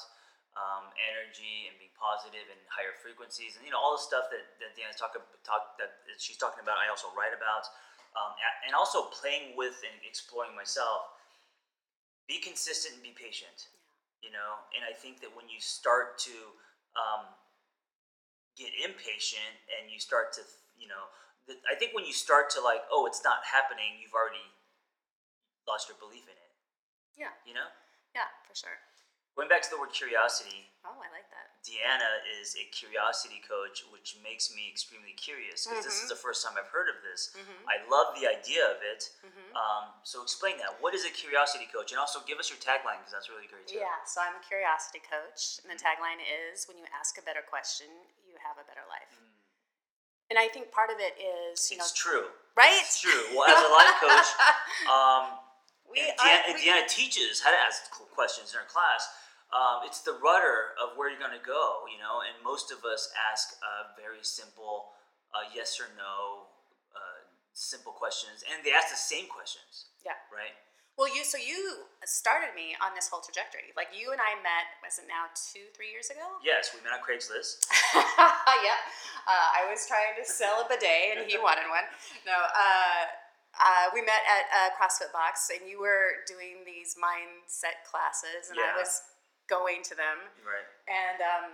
um, 0.59 0.91
energy 1.11 1.71
and 1.71 1.75
being 1.79 1.93
positive 1.95 2.43
and 2.51 2.59
higher 2.67 2.93
frequencies, 2.99 3.55
and 3.55 3.63
you 3.63 3.71
know 3.71 3.79
all 3.79 3.95
the 3.95 4.03
stuff 4.03 4.27
that 4.33 4.43
that 4.59 4.75
Deanna's 4.75 4.99
talk, 4.99 5.15
talk 5.47 5.79
that 5.79 5.91
she's 6.19 6.37
talking 6.37 6.61
about, 6.63 6.79
I 6.79 6.91
also 6.91 7.07
write 7.15 7.31
about, 7.31 7.65
um, 8.15 8.35
and 8.67 8.75
also 8.75 9.07
playing 9.11 9.55
with 9.55 9.79
and 9.83 9.95
exploring 10.03 10.55
myself. 10.55 11.11
Be 12.27 12.39
consistent 12.39 12.99
and 12.99 13.03
be 13.03 13.11
patient. 13.15 13.71
You 14.23 14.29
know, 14.29 14.61
and 14.77 14.85
I 14.85 14.93
think 14.93 15.19
that 15.25 15.33
when 15.33 15.49
you 15.49 15.57
start 15.57 16.21
to 16.29 16.35
um, 16.93 17.25
get 18.57 18.71
impatient 18.83 19.55
and 19.79 19.89
you 19.89 19.99
start 19.99 20.33
to 20.35 20.41
you 20.77 20.87
know 20.87 21.09
i 21.71 21.75
think 21.75 21.95
when 21.95 22.05
you 22.05 22.13
start 22.13 22.49
to 22.49 22.59
like 22.61 22.83
oh 22.91 23.07
it's 23.07 23.23
not 23.23 23.39
happening 23.47 23.97
you've 23.99 24.13
already 24.13 24.43
lost 25.67 25.87
your 25.87 25.97
belief 25.97 26.27
in 26.27 26.35
it 26.35 26.51
Yeah. 27.17 27.33
you 27.47 27.53
know 27.53 27.69
Yeah, 28.13 28.27
for 28.43 28.55
sure. 28.55 28.75
Going 29.35 29.49
back 29.49 29.63
to 29.63 29.71
the 29.71 29.79
word 29.79 29.93
curiosity 29.95 30.67
Oh, 30.81 30.97
I 30.97 31.13
like 31.13 31.29
that. 31.29 31.61
deanna 31.61 32.25
is 32.41 32.57
a 32.57 32.65
curiosity 32.73 33.37
coach 33.45 33.85
which 33.93 34.17
makes 34.25 34.49
me 34.49 34.65
extremely 34.65 35.13
curious 35.13 35.69
because 35.69 35.85
this 35.85 36.01
is 36.01 36.09
mm-hmm. 36.09 36.17
the 36.17 36.21
first 36.21 36.41
time 36.41 36.57
i've 36.57 36.73
heard 36.73 36.89
of 36.89 36.97
this. 37.05 37.29
Mm-hmm. 37.37 37.69
I 37.69 37.77
love 37.85 38.17
the 38.17 38.25
idea 38.25 38.65
of 38.65 38.81
it. 38.81 39.13
Mm-hmm. 39.21 39.53
Um, 39.53 39.93
so 40.01 40.25
explain 40.25 40.57
that. 40.57 40.73
What 40.81 40.97
is 40.97 41.05
a 41.05 41.13
curiosity 41.13 41.69
coach? 41.69 41.93
And 41.93 42.01
also 42.01 42.25
give 42.25 42.41
us 42.41 42.49
your 42.49 42.57
tagline 42.57 42.97
because 43.05 43.13
that's 43.13 43.29
really 43.29 43.45
great 43.45 43.69
too. 43.69 43.77
Yeah, 43.77 44.01
so 44.09 44.25
I'm 44.25 44.33
a 44.33 44.43
curiosity 44.43 45.05
coach, 45.05 45.61
and 45.61 45.69
the 45.69 45.77
tagline 45.77 46.17
is 46.25 46.65
when 46.65 46.81
you 46.81 46.89
ask 46.89 47.21
a 47.21 47.23
better 47.23 47.45
question, 47.45 47.93
you 48.25 48.41
have 48.41 48.57
a 48.57 48.65
better 48.65 48.83
life. 48.89 49.13
Mm. 49.21 49.31
And 50.31 50.39
I 50.39 50.47
think 50.47 50.71
part 50.71 50.89
of 50.89 50.95
it 50.97 51.19
is, 51.19 51.69
you 51.69 51.75
know, 51.75 51.83
it's 51.83 51.91
true. 51.91 52.31
Right? 52.55 52.71
it's 52.79 53.03
true. 53.03 53.35
Well 53.35 53.51
as 53.51 53.59
a 53.59 53.71
life 53.71 53.95
coach 53.99 54.29
um, 54.95 55.23
we 55.91 55.99
and 55.99 56.15
Deanna, 56.17 56.41
and 56.47 56.55
we- 56.55 56.63
Deanna 56.63 56.87
teaches 56.87 57.43
how 57.43 57.51
to 57.51 57.59
ask 57.59 57.91
questions 58.15 58.55
in 58.55 58.59
her 58.59 58.67
class. 58.67 59.07
Um, 59.51 59.83
it's 59.83 59.99
the 60.01 60.15
rudder 60.23 60.71
of 60.79 60.95
where 60.95 61.11
you're 61.11 61.19
going 61.19 61.35
to 61.35 61.43
go, 61.43 61.83
you 61.91 61.99
know. 61.99 62.23
And 62.23 62.39
most 62.39 62.71
of 62.71 62.87
us 62.87 63.11
ask 63.19 63.59
uh, 63.59 63.91
very 63.99 64.23
simple 64.23 64.95
uh, 65.35 65.47
yes 65.51 65.79
or 65.79 65.91
no, 65.99 66.47
uh, 66.95 67.19
simple 67.51 67.91
questions, 67.91 68.43
and 68.47 68.63
they 68.63 68.71
ask 68.71 68.91
the 68.91 68.99
same 68.99 69.27
questions, 69.27 69.91
yeah. 70.03 70.15
right? 70.31 70.55
Well, 70.99 71.07
you 71.07 71.23
so 71.23 71.39
you 71.39 71.87
started 72.03 72.51
me 72.51 72.75
on 72.83 72.91
this 72.93 73.07
whole 73.07 73.23
trajectory. 73.23 73.71
Like 73.79 73.95
you 73.95 74.11
and 74.11 74.19
I 74.19 74.35
met, 74.43 74.75
was 74.83 74.99
it 74.99 75.07
now 75.07 75.31
two, 75.33 75.71
three 75.71 75.87
years 75.87 76.11
ago? 76.11 76.37
Yes, 76.43 76.75
we 76.75 76.83
met 76.83 76.91
on 76.91 76.99
Craigslist. 77.01 77.63
yeah, 77.95 78.79
uh, 79.23 79.47
I 79.55 79.65
was 79.71 79.87
trying 79.87 80.19
to 80.19 80.23
sell 80.27 80.61
a 80.61 80.67
bidet, 80.67 81.15
and 81.15 81.25
he 81.25 81.39
wanted 81.43 81.71
one. 81.71 81.87
No, 82.27 82.35
uh, 83.59 83.91
we 83.93 84.01
met 84.01 84.23
at 84.25 84.47
a 84.47 84.61
CrossFit 84.79 85.11
Box, 85.11 85.51
and 85.51 85.67
you 85.67 85.79
were 85.79 86.23
doing 86.27 86.63
these 86.65 86.95
mindset 86.95 87.83
classes, 87.83 88.49
and 88.49 88.57
I 88.59 88.77
was 88.77 89.03
going 89.49 89.83
to 89.91 89.95
them, 89.95 90.31
Right. 90.39 90.67
and 90.87 91.19
um, 91.19 91.45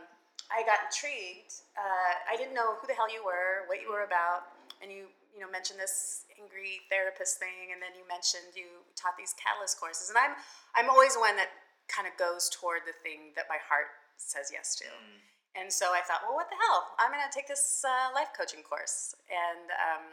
I 0.53 0.61
got 0.63 0.85
intrigued. 0.85 1.65
Uh, 1.73 2.13
I 2.29 2.37
didn't 2.37 2.53
know 2.53 2.77
who 2.77 2.85
the 2.85 2.93
hell 2.93 3.09
you 3.09 3.25
were, 3.25 3.65
what 3.65 3.81
you 3.81 3.89
were 3.89 4.05
about, 4.05 4.53
and 4.81 4.91
you 4.93 5.09
you 5.33 5.41
know 5.41 5.49
mentioned 5.49 5.79
this 5.81 6.25
angry 6.37 6.85
therapist 6.89 7.41
thing, 7.41 7.73
and 7.73 7.81
then 7.81 7.97
you 7.97 8.05
mentioned 8.05 8.53
you 8.53 8.85
taught 8.93 9.17
these 9.17 9.33
catalyst 9.41 9.81
courses, 9.81 10.09
and 10.13 10.17
I'm 10.17 10.37
I'm 10.77 10.89
always 10.93 11.17
one 11.17 11.35
that 11.41 11.49
kind 11.89 12.05
of 12.05 12.13
goes 12.21 12.49
toward 12.53 12.85
the 12.85 12.93
thing 13.01 13.33
that 13.35 13.49
my 13.49 13.57
heart 13.65 13.89
says 14.17 14.51
yes 14.53 14.75
to. 14.77 14.85
Mm. 14.85 15.17
And 15.57 15.73
so 15.73 15.89
I 15.89 16.05
thought, 16.05 16.21
well, 16.21 16.35
what 16.37 16.49
the 16.53 16.59
hell? 16.69 16.93
I'm 17.01 17.09
going 17.09 17.23
to 17.25 17.33
take 17.33 17.47
this 17.49 17.81
uh, 17.81 18.13
life 18.13 18.29
coaching 18.37 18.61
course. 18.61 19.15
And 19.25 19.65
um, 19.73 20.05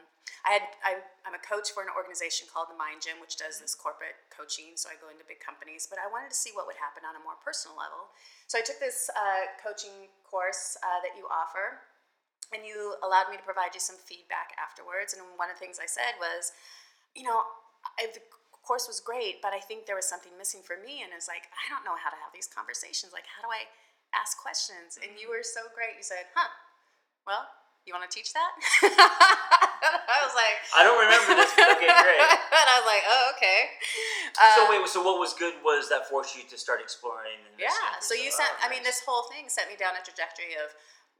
I 0.44 0.60
had 0.60 0.64
I, 0.84 0.92
I'm 1.24 1.32
a 1.32 1.40
coach 1.40 1.72
for 1.72 1.80
an 1.80 1.88
organization 1.96 2.44
called 2.52 2.68
the 2.68 2.76
Mind 2.76 3.00
Gym, 3.00 3.16
which 3.16 3.40
does 3.40 3.58
this 3.58 3.72
corporate 3.72 4.20
coaching. 4.28 4.76
So 4.76 4.92
I 4.92 5.00
go 5.00 5.08
into 5.08 5.24
big 5.24 5.40
companies, 5.40 5.88
but 5.88 5.96
I 5.96 6.06
wanted 6.12 6.28
to 6.28 6.38
see 6.38 6.52
what 6.52 6.68
would 6.68 6.76
happen 6.76 7.04
on 7.08 7.16
a 7.16 7.22
more 7.24 7.40
personal 7.40 7.74
level. 7.80 8.12
So 8.46 8.60
I 8.60 8.62
took 8.62 8.76
this 8.76 9.08
uh, 9.16 9.48
coaching 9.56 10.12
course 10.28 10.76
uh, 10.84 11.00
that 11.00 11.16
you 11.16 11.24
offer, 11.32 11.80
and 12.52 12.60
you 12.60 13.00
allowed 13.00 13.32
me 13.32 13.40
to 13.40 13.46
provide 13.46 13.72
you 13.72 13.80
some 13.80 13.96
feedback 13.96 14.52
afterwards. 14.60 15.16
And 15.16 15.24
one 15.40 15.48
of 15.48 15.56
the 15.56 15.62
things 15.64 15.80
I 15.80 15.88
said 15.88 16.20
was, 16.20 16.52
you 17.16 17.24
know, 17.24 17.40
I, 17.96 18.12
the 18.12 18.20
course 18.60 18.84
was 18.84 19.00
great, 19.00 19.40
but 19.40 19.56
I 19.56 19.60
think 19.60 19.88
there 19.88 19.96
was 19.96 20.08
something 20.08 20.32
missing 20.36 20.60
for 20.60 20.76
me. 20.76 21.00
And 21.04 21.12
it's 21.16 21.28
like, 21.28 21.48
I 21.56 21.72
don't 21.72 21.88
know 21.88 21.96
how 21.96 22.12
to 22.12 22.20
have 22.20 22.36
these 22.36 22.48
conversations. 22.48 23.16
Like, 23.16 23.28
how 23.28 23.40
do 23.44 23.48
I 23.48 23.64
ask 24.12 24.36
questions? 24.36 25.00
And 25.00 25.16
you 25.16 25.32
were 25.32 25.44
so 25.44 25.68
great. 25.72 25.96
You 25.96 26.04
said, 26.04 26.28
huh, 26.36 26.52
well, 27.24 27.48
you 27.86 27.92
want 27.92 28.08
to 28.08 28.12
teach 28.12 28.32
that? 28.32 28.52
I 29.84 30.18
was 30.24 30.32
like, 30.32 30.56
I 30.72 30.80
don't 30.84 30.96
remember 30.96 31.36
this, 31.36 31.52
okay, 31.76 31.92
great. 31.92 32.20
and 32.24 32.66
I 32.68 32.74
was 32.80 32.88
like, 32.88 33.04
oh, 33.04 33.32
okay. 33.36 33.60
so 34.56 34.64
Um, 34.64 34.72
wait, 34.72 34.80
so 34.88 35.04
what 35.04 35.20
was 35.20 35.36
good 35.36 35.52
was 35.60 35.92
that 35.92 36.08
forced 36.08 36.32
you 36.32 36.48
to 36.48 36.56
start 36.56 36.80
exploring. 36.80 37.36
And 37.44 37.54
Yeah. 37.60 37.72
So 38.00 38.16
you 38.16 38.32
sent. 38.32 38.50
I 38.64 38.72
mean, 38.72 38.80
this 38.82 39.04
whole 39.04 39.28
thing 39.28 39.52
set 39.52 39.68
me 39.68 39.76
down 39.76 39.94
a 40.00 40.02
trajectory 40.04 40.56
of 40.56 40.72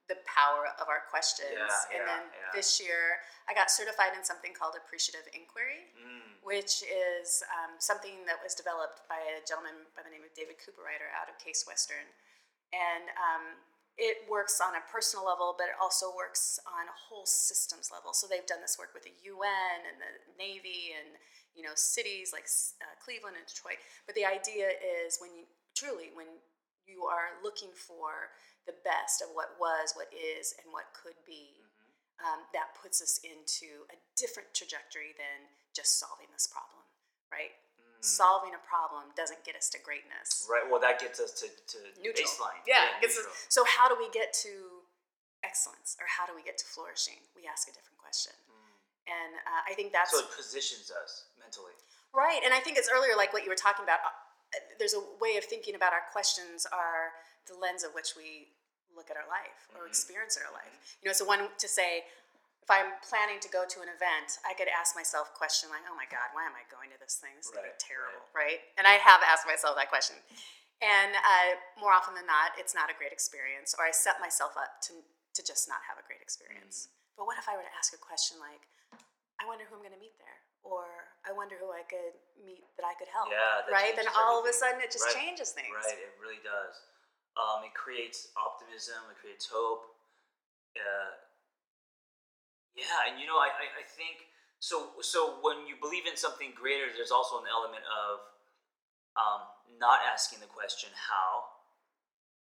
the 0.09 0.16
power 0.28 0.68
of 0.80 0.88
our 0.88 1.04
questions. 1.09 1.52
Yeah, 1.56 1.92
and 1.97 2.00
yeah, 2.04 2.09
then 2.09 2.23
yeah. 2.33 2.52
this 2.52 2.76
year, 2.80 3.25
I 3.49 3.52
got 3.56 3.73
certified 3.73 4.12
in 4.16 4.21
something 4.25 4.52
called 4.52 4.76
appreciative 4.76 5.25
inquiry, 5.33 5.88
Mm. 5.97 6.40
which 6.44 6.85
is 6.85 7.40
um, 7.56 7.76
something 7.80 8.25
that 8.28 8.37
was 8.44 8.52
developed 8.52 9.00
by 9.09 9.16
a 9.21 9.40
gentleman 9.49 9.88
by 9.97 10.04
the 10.04 10.12
name 10.12 10.21
of 10.25 10.33
David 10.37 10.61
Cooperrider 10.61 11.09
out 11.16 11.28
of 11.33 11.37
Case 11.40 11.64
Western, 11.64 12.04
and 12.73 13.09
um, 13.16 13.44
it 13.94 14.26
works 14.26 14.58
on 14.58 14.74
a 14.74 14.82
personal 14.90 15.22
level, 15.22 15.54
but 15.54 15.70
it 15.70 15.78
also 15.78 16.10
works 16.10 16.58
on 16.66 16.90
a 16.90 16.96
whole 16.98 17.26
systems 17.26 17.94
level. 17.94 18.10
So 18.10 18.26
they've 18.26 18.46
done 18.46 18.58
this 18.58 18.74
work 18.74 18.90
with 18.90 19.06
the 19.06 19.14
UN 19.22 19.86
and 19.86 19.96
the 20.02 20.12
Navy 20.34 20.98
and 20.98 21.14
you 21.54 21.62
know 21.62 21.78
cities 21.78 22.34
like 22.34 22.50
uh, 22.82 22.94
Cleveland 22.98 23.38
and 23.38 23.46
Detroit. 23.46 23.78
But 24.06 24.18
the 24.18 24.26
idea 24.26 24.74
is 24.74 25.22
when 25.22 25.30
you 25.34 25.46
truly 25.78 26.10
when 26.14 26.26
you 26.90 27.06
are 27.06 27.38
looking 27.40 27.72
for 27.72 28.34
the 28.66 28.76
best 28.84 29.20
of 29.20 29.32
what 29.32 29.56
was, 29.60 29.92
what 29.96 30.08
is, 30.12 30.56
and 30.60 30.72
what 30.72 30.92
could 30.96 31.16
be, 31.24 31.64
um, 32.20 32.44
that 32.52 32.76
puts 32.76 33.00
us 33.00 33.20
into 33.24 33.84
a 33.92 33.96
different 34.16 34.52
trajectory 34.52 35.12
than 35.16 35.48
just 35.76 36.00
solving 36.00 36.28
this 36.32 36.48
problem, 36.48 36.84
right? 37.32 37.52
Solving 38.04 38.52
a 38.52 38.61
problem 38.68 39.08
doesn't 39.16 39.40
get 39.49 39.56
us 39.56 39.73
to 39.73 39.78
greatness 39.80 40.44
Right. 40.44 40.61
Well, 40.68 40.80
that 40.84 41.00
gets 41.00 41.18
us 41.20 41.32
to, 41.40 41.49
to 41.49 41.78
neutral. 42.04 42.28
baseline. 42.28 42.61
Yeah. 42.68 43.00
it's- 43.00 43.16
neutral. 43.16 43.32
so 43.49 43.64
how 43.64 43.88
do 43.88 43.96
we 43.96 44.11
get 44.12 44.32
to 44.44 44.84
excellence, 45.42 45.96
or 46.00 46.06
how 46.08 46.25
do 46.28 46.34
we 46.37 46.42
get 46.42 46.56
to 46.58 46.66
flourishing? 46.68 47.20
We 47.37 47.46
ask 47.49 47.68
a 47.68 47.73
different 47.73 47.96
question, 48.00 48.32
and 49.08 49.32
uh, 49.49 49.62
I 49.68 49.73
think 49.75 49.92
that's 49.92 50.12
Mm. 50.12 50.20
so 50.20 50.25
it 50.25 50.37
positions 50.37 50.92
us 50.92 51.28
mentally. 51.40 51.73
right. 52.12 52.40
And 52.44 52.52
I 52.54 52.61
think 52.61 52.76
it's 52.78 52.88
earlier, 52.92 53.16
like 53.16 53.32
what 53.32 53.42
you 53.44 53.50
were 53.50 53.56
talking 53.56 53.84
about. 53.84 54.00
uh, 54.04 54.58
There's 54.78 54.94
a 54.94 55.02
way 55.20 55.37
of 55.37 55.44
thinking 55.44 55.75
about 55.75 55.92
our 55.92 56.04
questions 56.12 56.64
are 56.70 57.12
the 57.49 57.54
lens 57.56 57.82
of 57.84 57.92
which 57.92 58.14
we 58.16 58.49
look 58.96 59.11
at 59.11 59.16
our 59.16 59.26
life 59.28 59.66
or 59.75 59.80
Mm-hmm. 59.84 59.88
experience 59.88 60.38
our 60.38 60.52
life. 60.52 60.96
You 61.02 61.08
know, 61.08 61.12
so 61.16 61.25
one 61.25 61.49
to 61.58 61.68
say. 61.68 62.04
If 62.64 62.73
I'm 62.73 62.97
planning 63.04 63.44
to 63.44 63.50
go 63.52 63.68
to 63.68 63.85
an 63.85 63.92
event, 63.92 64.40
I 64.40 64.56
could 64.56 64.73
ask 64.73 64.97
myself 64.97 65.28
a 65.28 65.37
question 65.37 65.68
like, 65.68 65.85
"Oh 65.85 65.92
my 65.92 66.09
God, 66.09 66.33
why 66.33 66.49
am 66.49 66.56
I 66.56 66.64
going 66.73 66.88
to 66.88 66.97
this 66.97 67.21
thing? 67.21 67.37
This 67.37 67.44
is 67.44 67.52
gonna 67.52 67.68
be 67.68 67.76
terrible, 67.76 68.25
right. 68.33 68.64
And 68.80 68.88
I 68.88 68.97
have 68.97 69.21
asked 69.21 69.44
myself 69.44 69.76
that 69.76 69.92
question, 69.92 70.16
and 70.80 71.12
uh, 71.12 71.61
more 71.76 71.92
often 71.92 72.16
than 72.16 72.25
not, 72.25 72.56
it's 72.56 72.73
not 72.73 72.88
a 72.88 72.97
great 72.97 73.12
experience, 73.12 73.76
or 73.76 73.85
I 73.85 73.92
set 73.92 74.16
myself 74.16 74.56
up 74.56 74.80
to 74.88 75.04
to 75.37 75.40
just 75.44 75.68
not 75.68 75.85
have 75.85 76.00
a 76.00 76.04
great 76.09 76.25
experience. 76.25 76.88
But 77.21 77.28
what 77.28 77.37
if 77.37 77.44
I 77.52 77.56
were 77.61 77.68
to 77.68 77.75
ask 77.76 77.92
a 77.92 78.00
question 78.00 78.40
like, 78.40 78.64
"I 79.37 79.44
wonder 79.44 79.68
who 79.68 79.76
I'm 79.76 79.85
going 79.85 79.92
to 79.92 80.00
meet 80.00 80.16
there," 80.16 80.40
or 80.64 81.12
"I 81.28 81.37
wonder 81.37 81.61
who 81.61 81.68
I 81.68 81.85
could 81.85 82.16
meet 82.40 82.64
that 82.80 82.88
I 82.88 82.94
could 82.97 83.12
help," 83.12 83.28
Yeah, 83.28 83.68
right? 83.68 83.92
Then 83.92 84.09
all 84.16 84.40
of 84.40 84.49
a 84.49 84.54
sudden, 84.56 84.80
it 84.80 84.88
just 84.90 85.04
Right, 85.04 85.21
changes 85.21 85.52
things. 85.52 85.68
Right. 85.85 86.00
It 86.00 86.16
really 86.16 86.40
does. 86.40 86.80
Um, 87.37 87.61
it 87.64 87.75
creates 87.76 88.33
optimism. 88.40 89.04
It 89.12 89.18
creates 89.21 89.44
hope. 89.44 89.90
Uh, 90.75 91.12
yeah, 92.76 93.09
and 93.11 93.19
you 93.21 93.26
know, 93.26 93.38
I, 93.38 93.50
I, 93.54 93.66
I 93.83 93.85
think 93.87 94.31
so. 94.59 94.99
So 95.00 95.38
when 95.43 95.66
you 95.66 95.78
believe 95.78 96.07
in 96.07 96.16
something 96.19 96.52
greater, 96.54 96.90
there's 96.95 97.14
also 97.14 97.38
an 97.38 97.49
element 97.50 97.83
of 97.87 98.14
um, 99.14 99.40
not 99.78 100.02
asking 100.07 100.43
the 100.43 100.50
question 100.50 100.90
how, 100.95 101.54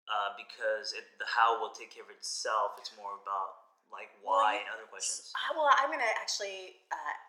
uh, 0.10 0.34
because 0.38 0.94
it, 0.94 1.06
the 1.22 1.26
how 1.30 1.62
will 1.62 1.74
take 1.74 1.94
care 1.94 2.04
of 2.04 2.10
itself. 2.14 2.78
It's 2.82 2.92
more 2.98 3.18
about 3.22 3.64
like 3.94 4.10
Well, 4.26 4.42
why 4.42 4.58
you- 4.58 4.66
and 4.66 4.70
other 4.74 4.90
questions. 4.90 5.30
Ah, 5.38 5.54
well, 5.54 5.70
I'm 5.70 5.94
going 5.94 6.02
to 6.02 6.14
actually, 6.18 6.82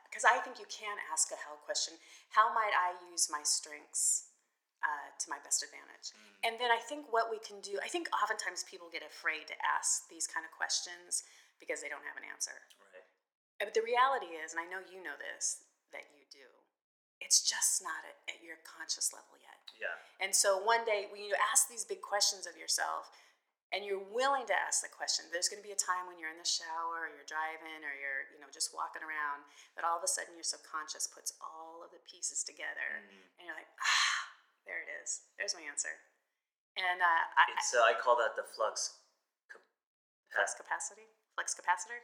because 0.08 0.24
I 0.24 0.40
think 0.40 0.56
you 0.56 0.68
can 0.72 0.96
ask 1.12 1.28
a 1.28 1.36
how 1.36 1.58
question. 1.64 1.98
How 2.32 2.52
might 2.56 2.72
I 2.72 2.96
use 3.10 3.28
my 3.28 3.44
strengths 3.44 4.32
uh, 4.80 5.12
to 5.12 5.26
my 5.28 5.36
best 5.44 5.60
advantage? 5.60 6.12
Mm. 6.16 6.32
And 6.48 6.52
then 6.60 6.70
I 6.70 6.80
think 6.80 7.12
what 7.12 7.28
we 7.28 7.36
can 7.40 7.60
do, 7.60 7.76
I 7.82 7.88
think 7.88 8.08
oftentimes 8.14 8.64
people 8.64 8.88
get 8.88 9.02
afraid 9.04 9.48
to 9.48 9.56
ask 9.60 10.08
these 10.08 10.24
kind 10.28 10.44
of 10.46 10.52
questions 10.56 11.24
because 11.58 11.80
they 11.80 11.88
don't 11.88 12.04
have 12.04 12.16
an 12.16 12.26
answer. 12.28 12.54
Right. 12.78 12.93
But 13.60 13.72
the 13.74 13.82
reality 13.86 14.34
is, 14.34 14.52
and 14.52 14.60
I 14.60 14.66
know 14.68 14.82
you 14.82 15.00
know 15.02 15.14
this, 15.16 15.62
that 15.94 16.10
you 16.12 16.26
do, 16.28 16.44
it's 17.22 17.40
just 17.40 17.80
not 17.80 18.02
at, 18.04 18.18
at 18.28 18.38
your 18.44 18.58
conscious 18.66 19.14
level 19.14 19.38
yet. 19.40 19.56
Yeah. 19.78 19.94
And 20.20 20.34
so 20.34 20.58
one 20.60 20.82
day, 20.84 21.06
when 21.08 21.22
you 21.24 21.32
ask 21.38 21.70
these 21.70 21.86
big 21.86 22.02
questions 22.02 22.44
of 22.50 22.58
yourself, 22.58 23.08
and 23.74 23.82
you're 23.82 24.02
willing 24.14 24.46
to 24.46 24.54
ask 24.54 24.86
the 24.86 24.92
question, 24.92 25.26
there's 25.34 25.50
going 25.50 25.58
to 25.58 25.66
be 25.66 25.74
a 25.74 25.78
time 25.78 26.06
when 26.06 26.14
you're 26.20 26.30
in 26.30 26.38
the 26.38 26.46
shower, 26.46 27.06
or 27.06 27.10
you're 27.10 27.26
driving, 27.26 27.82
or 27.82 27.90
you're 27.98 28.30
you 28.30 28.38
know 28.38 28.46
just 28.52 28.70
walking 28.70 29.02
around, 29.02 29.42
that 29.74 29.82
all 29.82 29.98
of 29.98 30.04
a 30.06 30.10
sudden 30.10 30.34
your 30.38 30.46
subconscious 30.46 31.10
puts 31.10 31.34
all 31.42 31.82
of 31.82 31.90
the 31.90 31.98
pieces 32.06 32.42
together, 32.46 33.02
Mhm. 33.02 33.22
and 33.38 33.42
you're 33.48 33.56
like, 33.58 33.70
ah, 33.82 34.14
there 34.66 34.78
it 34.82 34.90
is. 35.02 35.26
There's 35.38 35.54
my 35.58 35.62
answer. 35.66 35.90
And 36.78 37.02
uh, 37.02 37.22
I, 37.34 37.42
It's 37.58 37.74
uh, 37.74 37.82
I 37.82 37.94
call 37.98 38.14
that 38.22 38.34
the 38.38 38.46
flux. 38.46 38.98
cap- 39.50 39.62
flex 40.30 40.54
capacity, 40.54 41.06
flex 41.34 41.54
capacitor. 41.54 41.98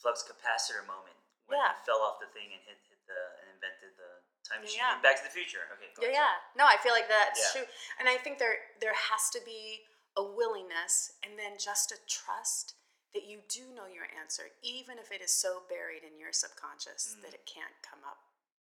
Flux 0.00 0.22
capacitor 0.22 0.84
moment 0.86 1.16
when 1.46 1.58
Yeah. 1.58 1.74
he 1.78 1.84
fell 1.84 2.00
off 2.02 2.18
the 2.20 2.26
thing 2.28 2.52
and 2.52 2.62
hit, 2.62 2.78
hit 2.88 2.98
the 3.06 3.20
and 3.40 3.50
invented 3.54 3.96
the 3.96 4.22
time 4.48 4.60
machine. 4.60 4.78
Yeah. 4.78 5.00
Back 5.00 5.16
to 5.18 5.24
the 5.24 5.30
Future. 5.30 5.68
Okay. 5.72 5.92
go 5.94 6.02
Yeah, 6.02 6.08
ahead, 6.08 6.20
yeah. 6.20 6.36
No, 6.56 6.66
I 6.66 6.76
feel 6.78 6.92
like 6.92 7.08
that's 7.08 7.40
Yeah. 7.54 7.62
true, 7.64 7.72
and 7.98 8.08
I 8.08 8.18
think 8.18 8.38
there 8.38 8.74
there 8.80 8.94
has 8.94 9.30
to 9.30 9.40
be 9.40 9.86
a 10.16 10.22
willingness, 10.22 11.12
and 11.22 11.38
then 11.38 11.58
just 11.58 11.90
a 11.92 11.98
trust 12.06 12.74
that 13.12 13.24
you 13.24 13.42
do 13.48 13.70
know 13.72 13.86
your 13.86 14.06
answer, 14.18 14.50
even 14.62 14.98
if 14.98 15.10
it 15.12 15.20
is 15.22 15.32
so 15.32 15.60
buried 15.68 16.02
in 16.02 16.18
your 16.18 16.32
subconscious 16.32 17.14
that 17.22 17.30
Mm. 17.30 17.34
it 17.34 17.46
can't 17.46 17.80
come 17.82 18.02
up 18.04 18.18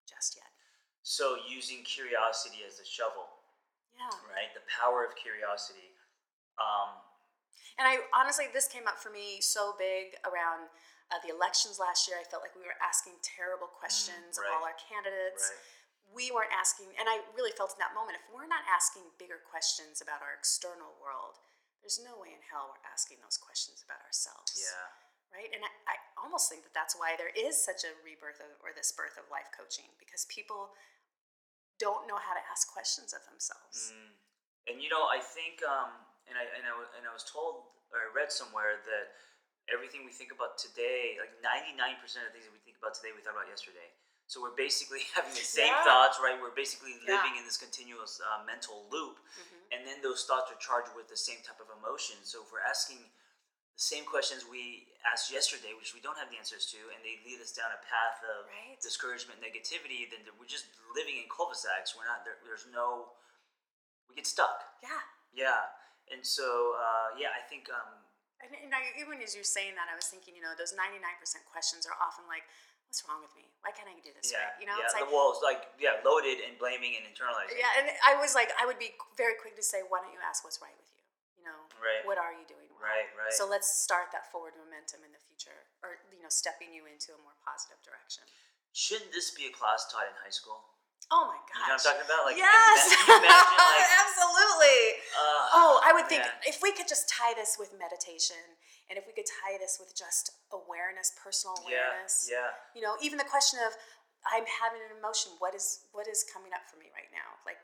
just 0.06 0.36
yet. 0.36 0.52
So 1.04 1.36
using 1.36 1.84
curiosity 1.84 2.64
as 2.64 2.80
a 2.80 2.86
shovel, 2.86 3.44
Yeah. 3.94 4.10
right? 4.30 4.54
The 4.54 4.62
power 4.62 5.04
of 5.04 5.16
curiosity. 5.16 5.96
Um, 6.58 7.02
And 7.78 7.88
I 7.88 8.08
honestly, 8.14 8.48
this 8.48 8.68
came 8.68 8.88
up 8.88 9.00
for 9.00 9.10
me 9.10 9.40
so 9.42 9.74
big 9.74 10.20
around 10.26 10.70
uh, 11.12 11.20
the 11.20 11.30
elections 11.30 11.78
last 11.78 12.08
year. 12.08 12.16
I 12.16 12.26
felt 12.26 12.42
like 12.42 12.56
we 12.56 12.64
were 12.64 12.80
asking 12.80 13.20
terrible 13.20 13.68
questions 13.68 14.40
of 14.40 14.48
all 14.48 14.64
our 14.64 14.76
candidates. 14.80 15.52
Right. 15.52 15.68
We 16.12 16.26
weren't 16.32 16.52
asking, 16.52 16.92
and 17.00 17.08
I 17.08 17.24
really 17.36 17.56
felt 17.56 17.72
in 17.72 17.80
that 17.80 17.96
moment, 17.96 18.20
if 18.20 18.26
we're 18.32 18.50
not 18.50 18.68
asking 18.68 19.08
bigger 19.16 19.40
questions 19.48 20.04
about 20.04 20.20
our 20.20 20.36
external 20.36 21.00
world, 21.00 21.40
there's 21.80 22.04
no 22.04 22.20
way 22.20 22.36
in 22.36 22.44
hell 22.52 22.72
we're 22.72 22.84
asking 22.84 23.24
those 23.24 23.40
questions 23.40 23.80
about 23.80 24.04
ourselves. 24.04 24.56
yeah. 24.60 24.92
Right? 25.32 25.48
And 25.56 25.64
I, 25.64 25.72
I 25.88 25.96
almost 26.20 26.52
think 26.52 26.68
that 26.68 26.76
that's 26.76 26.92
why 27.00 27.16
there 27.16 27.32
is 27.32 27.56
such 27.56 27.88
a 27.88 27.96
rebirth 28.04 28.44
of, 28.44 28.52
or 28.60 28.76
this 28.76 28.92
birth 28.92 29.16
of 29.16 29.32
life 29.32 29.48
coaching, 29.56 29.88
because 29.96 30.28
people 30.28 30.76
don't 31.80 32.04
know 32.12 32.20
how 32.20 32.36
to 32.36 32.44
ask 32.52 32.68
questions 32.68 33.16
of 33.16 33.24
themselves. 33.24 33.96
Mm. 33.96 34.12
And 34.68 34.76
you 34.84 34.92
know, 34.92 35.08
I 35.08 35.24
think, 35.24 35.64
um, 35.64 35.96
and 36.28 36.36
I 36.36 36.44
and 36.52 36.68
I, 36.68 36.76
and 37.00 37.04
I 37.08 37.14
was 37.16 37.24
told 37.24 37.72
or 37.92 38.00
I 38.04 38.08
read 38.12 38.32
somewhere 38.32 38.80
that 38.88 39.06
everything 39.70 40.02
we 40.08 40.12
think 40.16 40.32
about 40.34 40.58
today, 40.58 41.18
like 41.22 41.34
ninety 41.44 41.76
nine 41.78 42.00
percent 42.02 42.26
of 42.26 42.34
things 42.34 42.46
that 42.48 42.56
we 42.56 42.62
think 42.66 42.78
about 42.82 42.96
today, 42.98 43.14
we 43.14 43.22
thought 43.22 43.38
about 43.38 43.52
yesterday. 43.52 43.92
So 44.32 44.40
we're 44.40 44.56
basically 44.56 45.04
having 45.18 45.36
the 45.36 45.44
same 45.44 45.70
Yeah. 45.76 45.84
thoughts, 45.84 46.18
right? 46.24 46.40
We're 46.40 46.56
basically 46.56 46.96
Yeah. 47.04 47.20
living 47.20 47.36
in 47.38 47.44
this 47.46 47.58
continuous 47.60 48.18
uh, 48.24 48.44
mental 48.48 48.88
loop, 48.90 49.20
Mhm. 49.38 49.60
and 49.76 49.80
then 49.86 50.00
those 50.02 50.26
thoughts 50.26 50.50
are 50.50 50.58
charged 50.58 50.96
with 50.96 51.08
the 51.12 51.18
same 51.20 51.44
type 51.44 51.60
of 51.60 51.70
emotion. 51.76 52.24
So 52.24 52.42
if 52.42 52.52
we're 52.52 52.64
asking 52.64 53.04
the 53.04 53.82
same 53.82 54.06
questions 54.06 54.46
we 54.46 54.88
asked 55.12 55.32
yesterday, 55.32 55.74
which 55.74 55.94
we 55.94 56.00
don't 56.02 56.18
have 56.18 56.30
the 56.30 56.38
answers 56.38 56.66
to, 56.72 56.80
and 56.96 57.04
they 57.04 57.20
lead 57.26 57.42
us 57.42 57.52
down 57.52 57.72
a 57.72 57.82
path 57.84 58.24
of 58.24 58.48
Right. 58.48 58.80
discouragement, 58.82 59.42
negativity, 59.42 60.10
then 60.10 60.24
we're 60.40 60.46
just 60.46 60.68
living 60.96 61.18
in 61.18 61.28
cul-de-sacs. 61.30 61.96
We're 61.96 62.06
not 62.06 62.24
there. 62.24 62.38
There's 62.44 62.66
no. 62.68 63.16
We 64.08 64.16
get 64.16 64.28
stuck. 64.28 64.64
Yeah. 64.84 65.02
Yeah, 65.34 65.70
and 66.12 66.26
so 66.28 66.76
uh, 66.76 67.16
yeah, 67.18 67.32
I 67.32 67.40
think 67.48 67.70
um, 67.72 68.04
And, 68.42 68.52
and 68.58 68.72
I, 68.74 68.82
even 68.98 69.22
as 69.22 69.38
you're 69.38 69.48
saying 69.48 69.78
that, 69.78 69.88
I 69.90 69.96
was 69.96 70.10
thinking, 70.10 70.34
you 70.34 70.42
know, 70.42 70.54
those 70.58 70.74
99% 70.74 70.82
questions 71.46 71.86
are 71.86 71.94
often 72.02 72.26
like, 72.26 72.46
what's 72.90 73.06
wrong 73.08 73.22
with 73.24 73.32
me? 73.38 73.48
Why 73.64 73.72
can't 73.72 73.88
I 73.88 73.96
do 74.02 74.12
this 74.12 74.34
yeah, 74.34 74.52
right? 74.52 74.56
You 74.60 74.68
know, 74.68 74.76
yeah, 74.76 74.90
it's 74.90 74.98
like, 74.98 75.08
the 75.08 75.14
walls 75.14 75.40
like 75.40 75.70
yeah, 75.80 76.02
loaded 76.04 76.44
and 76.44 76.58
blaming 76.60 76.98
and 77.00 77.06
internalizing. 77.08 77.56
yeah, 77.56 77.80
and 77.80 77.88
I 78.04 78.20
was 78.20 78.34
like, 78.36 78.52
I 78.60 78.68
would 78.68 78.82
be 78.82 78.98
very 79.16 79.38
quick 79.40 79.56
to 79.56 79.64
say, 79.64 79.86
why 79.88 80.04
don't 80.04 80.12
you 80.12 80.20
ask 80.20 80.44
what's 80.44 80.60
right 80.60 80.76
with 80.76 80.92
you? 80.92 81.06
You 81.40 81.48
know, 81.48 81.72
Right. 81.82 82.04
what 82.06 82.20
are 82.22 82.36
you 82.36 82.44
doing 82.46 82.68
wrong? 82.76 82.86
Right, 82.86 83.10
right. 83.18 83.34
So 83.34 83.48
let's 83.50 83.66
start 83.70 84.12
that 84.14 84.30
forward 84.30 84.54
momentum 84.60 85.02
in 85.08 85.10
the 85.16 85.22
future, 85.24 85.70
or 85.82 85.98
you 86.14 86.22
know, 86.22 86.30
stepping 86.30 86.70
you 86.70 86.86
into 86.86 87.16
a 87.16 87.20
more 87.22 87.34
positive 87.42 87.82
direction. 87.82 88.28
Shouldn't 88.76 89.10
this 89.12 89.32
be 89.34 89.48
a 89.50 89.54
class 89.56 89.88
taught 89.90 90.06
in 90.06 90.16
high 90.22 90.32
school? 90.34 90.71
Oh 91.12 91.28
my 91.28 91.36
gosh. 91.52 91.60
You 91.60 91.68
know 91.68 91.76
what 91.76 91.84
I'm 91.84 91.88
talking 91.92 92.08
about? 92.08 92.22
Like, 92.24 92.40
yes, 92.40 92.88
can 92.88 93.04
you, 93.04 93.20
ima- 93.20 93.28
imagine, 93.28 93.60
like, 93.76 93.92
absolutely. 94.00 94.80
uh, 95.12 95.60
Oh, 95.60 95.74
I 95.84 95.92
would 95.92 96.08
think 96.08 96.24
man. 96.24 96.32
if 96.48 96.64
we 96.64 96.72
could 96.72 96.88
just 96.88 97.12
tie 97.12 97.36
this 97.36 97.60
with 97.60 97.76
meditation, 97.76 98.40
and 98.88 98.96
if 98.96 99.04
we 99.04 99.12
could 99.12 99.28
tie 99.28 99.60
this 99.60 99.76
with 99.76 99.92
just 99.92 100.32
awareness, 100.56 101.12
personal 101.20 101.60
Yeah, 101.68 101.92
awareness. 101.92 102.32
yeah, 102.32 102.56
You 102.72 102.80
know, 102.84 102.96
even 103.04 103.20
the 103.20 103.28
question 103.28 103.60
of 103.68 103.76
I'm 104.24 104.46
having 104.48 104.80
an 104.88 104.96
emotion. 104.96 105.34
What 105.44 105.52
is 105.58 105.90
what 105.92 106.08
is 106.08 106.24
coming 106.32 106.54
up 106.56 106.64
for 106.70 106.78
me 106.80 106.88
right 106.96 107.10
now? 107.12 107.42
Like 107.44 107.60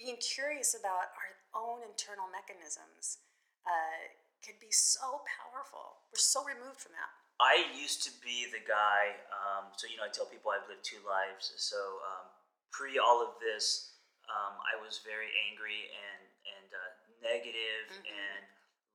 being 0.00 0.16
curious 0.18 0.72
about 0.74 1.12
our 1.14 1.30
own 1.54 1.84
internal 1.86 2.26
mechanisms 2.32 3.20
uh, 3.68 4.08
could 4.42 4.56
be 4.58 4.72
so 4.74 5.20
powerful. 5.28 6.00
We're 6.10 6.18
so 6.22 6.42
removed 6.42 6.80
from 6.82 6.96
that. 6.98 7.12
I 7.38 7.62
used 7.76 8.02
to 8.08 8.12
be 8.24 8.48
the 8.50 8.58
guy. 8.64 9.14
Um, 9.30 9.70
so 9.78 9.86
you 9.86 9.94
know, 10.00 10.08
I 10.08 10.10
tell 10.10 10.26
people 10.26 10.50
I've 10.50 10.66
lived 10.66 10.82
two 10.82 10.98
lives. 11.06 11.52
So 11.60 11.76
um, 12.02 12.26
pre 12.70 12.98
all 12.98 13.22
of 13.22 13.38
this, 13.40 13.96
um, 14.28 14.56
I 14.62 14.76
was 14.80 15.00
very 15.04 15.28
angry 15.50 15.88
and 15.92 16.22
and 16.58 16.68
uh, 16.72 16.90
negative 17.22 17.88
Mhm. 17.92 18.08
and 18.12 18.42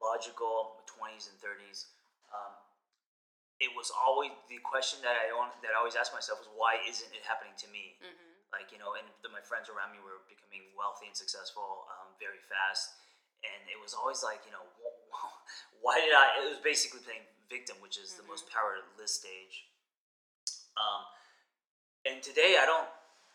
logical. 0.01 0.81
Twenties 0.87 1.27
and 1.27 1.37
thirties. 1.41 1.89
Um, 2.31 2.53
it 3.59 3.73
was 3.75 3.91
always 3.91 4.31
the 4.49 4.59
question 4.59 5.01
that 5.01 5.15
I 5.17 5.29
own, 5.31 5.49
that 5.61 5.71
I 5.73 5.77
always 5.77 5.95
asked 5.95 6.13
myself 6.13 6.39
was 6.39 6.49
why 6.53 6.77
isn't 6.85 7.11
it 7.13 7.23
happening 7.25 7.55
to 7.57 7.67
me? 7.69 7.97
Mm-hmm. 8.01 8.31
like 8.53 8.69
you 8.71 8.77
know 8.77 8.93
and 8.93 9.07
the, 9.25 9.29
my 9.33 9.41
friends 9.41 9.65
around 9.69 9.89
me 9.89 9.97
were 10.05 10.21
becoming 10.29 10.61
wealthy 10.77 11.09
and 11.09 11.17
successful 11.17 11.89
um, 11.89 12.13
very 12.21 12.37
fast 12.45 12.93
and 13.41 13.65
it 13.65 13.81
was 13.81 13.97
always 13.97 14.21
like 14.21 14.45
you 14.45 14.53
know 14.53 14.61
why 15.83 15.97
did 15.97 16.13
i 16.13 16.37
it 16.37 16.45
was 16.53 16.61
basically 16.61 17.01
playing 17.01 17.25
victim 17.49 17.73
which 17.81 17.97
is 17.97 18.13
the 18.13 18.21
most 18.29 18.45
powerless 18.53 19.09
stage 19.17 19.65
um, 20.77 21.01
and 22.05 22.21
today 22.21 22.61
i 22.61 22.65
don't 22.69 22.85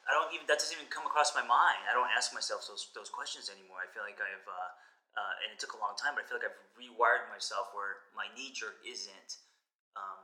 i 0.09 0.17
don't 0.17 0.33
even 0.33 0.49
that 0.49 0.57
doesn't 0.57 0.75
even 0.75 0.89
come 0.89 1.05
across 1.05 1.37
my 1.37 1.45
mind. 1.45 1.85
I 1.85 1.93
don't 1.93 2.11
ask 2.11 2.33
myself 2.33 2.65
those 2.65 2.89
those 2.97 3.13
questions 3.13 3.53
anymore. 3.53 3.85
I 3.85 3.89
feel 3.93 4.03
like 4.03 4.19
i've 4.19 4.49
uh, 4.49 4.71
uh, 5.19 5.35
and 5.45 5.49
it 5.53 5.59
took 5.61 5.77
a 5.77 5.81
long 5.81 5.95
time 5.99 6.17
but 6.17 6.23
i 6.23 6.27
feel 6.27 6.39
like 6.41 6.47
i've 6.47 6.61
rewired 6.79 7.27
myself 7.33 7.75
where 7.75 8.07
my 8.15 8.31
knee 8.39 8.55
jerk 8.55 8.79
isn't 8.87 9.43
um, 9.99 10.21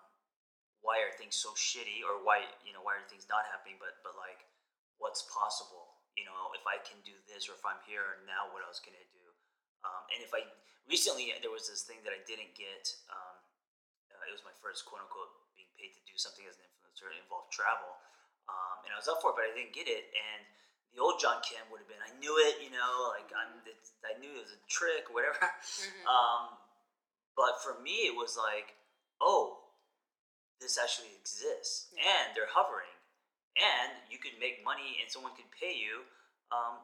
why 0.84 1.00
are 1.00 1.10
things 1.16 1.34
so 1.34 1.56
shitty 1.56 2.04
or 2.04 2.20
why 2.22 2.44
you 2.62 2.70
know 2.70 2.84
why 2.84 2.94
are 2.94 3.06
things 3.08 3.26
not 3.26 3.48
happening 3.48 3.80
but 3.80 4.00
but 4.06 4.14
like 4.16 4.46
what's 5.02 5.26
possible? 5.28 6.00
You 6.14 6.24
know 6.30 6.54
if 6.54 6.62
i 6.64 6.78
can 6.78 7.00
do 7.02 7.16
this 7.26 7.50
or 7.50 7.58
if 7.58 7.64
i'm 7.66 7.82
here 7.84 8.22
now 8.24 8.46
what 8.54 8.62
else 8.62 8.78
can 8.78 8.94
i 8.94 9.04
do? 9.10 9.24
Um, 9.82 10.02
and 10.14 10.22
if 10.22 10.30
i 10.30 10.46
recently 10.86 11.34
there 11.42 11.50
was 11.50 11.66
this 11.66 11.82
thing 11.82 11.98
that 12.06 12.14
i 12.14 12.22
didn't 12.22 12.54
get 12.54 12.86
um, 13.10 13.34
uh, 14.14 14.30
it 14.30 14.32
was 14.32 14.46
my 14.46 14.54
first 14.62 14.86
quote 14.86 15.02
unquote 15.02 15.34
being 15.58 15.68
paid 15.74 15.90
to 15.90 16.02
do 16.06 16.14
something 16.14 16.46
as 16.46 16.54
an 16.54 16.64
influencer. 16.70 17.10
It 17.10 17.18
involved 17.18 17.50
travel 17.50 17.98
um, 18.50 18.76
and 18.84 18.90
i 18.92 18.98
was 18.98 19.08
up 19.08 19.20
for 19.22 19.32
it 19.32 19.36
but 19.38 19.46
i 19.48 19.52
didn't 19.54 19.72
get 19.74 19.88
it. 19.88 20.08
And 20.12 20.40
the 20.94 21.02
old 21.02 21.18
john 21.18 21.42
kim 21.42 21.62
would 21.70 21.82
have 21.82 21.90
been 21.90 22.00
i 22.04 22.12
knew 22.22 22.34
it 22.46 22.62
you 22.62 22.70
know 22.70 23.10
like 23.14 23.26
i'm 23.34 23.58
it's, 23.66 23.94
i 24.06 24.14
knew 24.22 24.30
it 24.30 24.44
was 24.46 24.54
a 24.54 24.62
trick 24.70 25.08
whatever. 25.14 25.38
Mhm. 25.40 26.04
um, 26.06 26.42
but 27.34 27.58
for 27.64 27.78
me 27.82 28.06
it 28.10 28.14
was 28.14 28.38
like 28.38 28.74
oh 29.20 29.64
this 30.62 30.78
actually 30.78 31.12
exists. 31.18 31.90
Yeah. 31.92 32.06
and 32.08 32.32
they're 32.32 32.48
hovering. 32.48 32.94
And 33.58 33.92
you 34.08 34.16
can 34.22 34.32
make 34.40 34.64
money 34.64 34.96
and 35.02 35.10
someone 35.10 35.34
could 35.36 35.50
pay 35.52 35.74
you 35.76 36.06
um, 36.50 36.78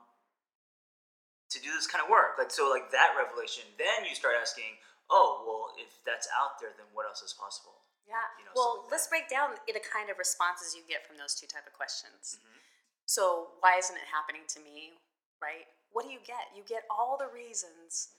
to 1.50 1.58
do 1.58 1.70
this 1.74 1.86
kind 1.86 2.02
of 2.04 2.10
work. 2.10 2.36
Like 2.38 2.50
so 2.50 2.68
like 2.68 2.90
that 2.94 3.14
revelation. 3.18 3.64
Then 3.78 4.04
you 4.06 4.14
start 4.14 4.34
asking 4.38 4.78
oh 5.10 5.42
well 5.46 5.74
if 5.78 5.90
that's 6.06 6.30
out 6.38 6.58
there 6.62 6.70
then 6.78 6.86
what 6.94 7.06
else 7.06 7.22
is 7.22 7.34
possible 7.34 7.74
Yeah. 8.10 8.26
You 8.38 8.44
know, 8.50 8.52
well, 8.58 8.82
like 8.82 8.90
let's 8.98 9.06
break 9.06 9.30
down 9.30 9.54
the 9.70 9.78
kind 9.86 10.10
of 10.10 10.18
responses 10.18 10.74
you 10.74 10.82
get 10.90 11.06
from 11.06 11.14
those 11.16 11.38
two 11.38 11.46
type 11.46 11.66
of 11.70 11.72
questions. 11.78 12.36
Mhm. 12.42 12.58
So 13.06 13.54
why 13.62 13.78
isn't 13.78 13.94
it 13.96 14.08
happening 14.10 14.42
to 14.54 14.58
me? 14.60 14.98
Right? 15.40 15.70
What 15.94 16.04
do 16.06 16.10
you 16.10 16.18
get? 16.20 16.50
You 16.54 16.62
get 16.66 16.84
all 16.90 17.16
the 17.16 17.26
reasons 17.30 18.10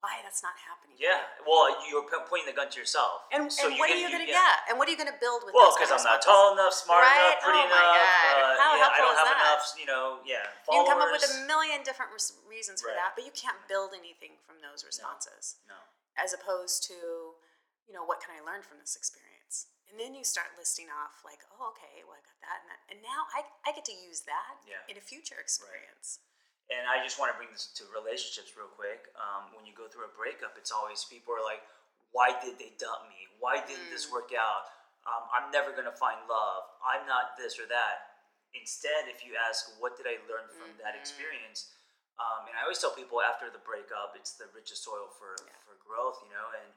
why 0.00 0.16
that's 0.24 0.40
not 0.42 0.56
happening. 0.64 0.96
yeah 0.96 1.28
you. 1.36 1.44
well 1.44 1.68
you're 1.84 2.00
pointing 2.24 2.48
the 2.48 2.56
gun 2.56 2.72
to 2.72 2.80
yourself 2.80 3.20
And, 3.36 3.52
So 3.52 3.68
and 3.68 3.76
what 3.78 3.90
are 3.90 3.92
get- 3.92 4.00
you 4.00 4.08
going 4.08 4.24
to 4.24 4.32
get? 4.32 4.56
And 4.72 4.78
what 4.80 4.88
are 4.88 4.92
you 4.92 4.96
going 4.96 5.12
to 5.12 5.20
build 5.20 5.44
with 5.44 5.52
well 5.52 5.76
because 5.76 5.92
i'm 5.92 6.00
not 6.02 6.22
tall 6.24 6.56
enough 6.56 6.72
smart 6.72 7.04
Right? 7.04 7.20
enough 7.36 7.44
pretty 7.44 7.60
Oh 7.60 7.66
enough 7.68 7.76
uh, 7.76 8.56
How 8.56 8.72
yeah, 8.72 8.80
i 8.80 8.96
helpful 8.96 9.04
don't 9.04 9.12
is 9.12 9.18
have 9.20 9.28
that? 9.28 9.44
enough 9.44 9.64
you 9.76 9.84
know 9.84 10.20
yeah 10.24 10.48
You 10.72 10.80
can 10.80 10.86
come 10.88 11.02
up 11.04 11.12
with 11.12 11.20
a 11.28 11.44
million 11.44 11.84
different 11.84 12.16
reasons 12.48 12.80
for 12.80 12.88
Right. 12.88 12.96
that, 12.96 13.12
but 13.14 13.28
you 13.28 13.32
can't 13.36 13.60
build 13.68 13.92
anything 13.92 14.40
from 14.48 14.64
those 14.64 14.88
responses. 14.88 15.60
no 15.68 15.76
As 16.16 16.32
opposed 16.32 16.80
to, 16.88 17.29
you 17.90 17.98
know, 17.98 18.06
what 18.06 18.22
can 18.22 18.30
I 18.30 18.38
learn 18.46 18.62
from 18.62 18.78
this 18.78 18.94
experience? 18.94 19.66
And 19.90 19.98
then 19.98 20.14
you 20.14 20.22
start 20.22 20.54
listing 20.54 20.86
off 20.86 21.26
like, 21.26 21.42
oh, 21.50 21.74
okay, 21.74 22.06
well 22.06 22.14
I 22.14 22.22
got 22.22 22.38
that 22.46 22.58
and 22.62 22.68
that, 22.70 22.80
and 22.86 22.98
now 23.02 23.26
I, 23.34 23.42
I 23.66 23.74
get 23.74 23.82
to 23.90 23.96
use 24.06 24.22
that 24.30 24.62
Yeah. 24.62 24.78
in 24.86 24.94
a 24.94 25.02
future 25.02 25.42
experience. 25.42 26.22
And 26.70 26.86
I 26.86 27.02
just 27.02 27.18
want 27.18 27.34
to 27.34 27.36
bring 27.36 27.50
this 27.50 27.66
to 27.82 27.90
relationships 27.90 28.54
real 28.54 28.70
quick. 28.70 29.10
Um, 29.18 29.50
when 29.58 29.66
you 29.66 29.74
go 29.74 29.90
through 29.90 30.06
a 30.06 30.14
breakup, 30.14 30.54
it's 30.54 30.70
always 30.70 31.02
people 31.02 31.34
are 31.34 31.42
like, 31.42 31.66
"Why 32.14 32.30
did 32.38 32.62
they 32.62 32.78
dump 32.78 33.10
me? 33.10 33.26
Why 33.42 33.58
didn't 33.58 33.90
this 33.90 34.06
work 34.06 34.30
out? 34.30 34.70
Um, 35.02 35.26
I'm 35.34 35.50
never 35.50 35.74
gonna 35.74 35.90
find 35.90 36.22
love. 36.30 36.70
I'm 36.86 37.10
not 37.10 37.34
this 37.34 37.58
or 37.58 37.66
that." 37.66 38.22
Instead, 38.54 39.10
if 39.10 39.26
you 39.26 39.34
ask, 39.34 39.66
"What 39.82 39.98
did 39.98 40.06
I 40.06 40.22
learn 40.30 40.46
from 40.54 40.70
that 40.78 40.94
Mhm. 40.94 41.02
experience?" 41.02 41.74
Um, 42.22 42.46
and 42.46 42.54
I 42.54 42.62
always 42.62 42.78
tell 42.78 42.94
people 42.94 43.18
after 43.20 43.50
the 43.50 43.58
breakup, 43.58 44.14
it's 44.14 44.34
the 44.38 44.46
richest 44.54 44.84
soil 44.86 45.10
for 45.18 45.34
Yeah. 45.42 45.58
for 45.66 45.74
growth, 45.74 46.22
you 46.22 46.30
know. 46.30 46.50
And 46.54 46.70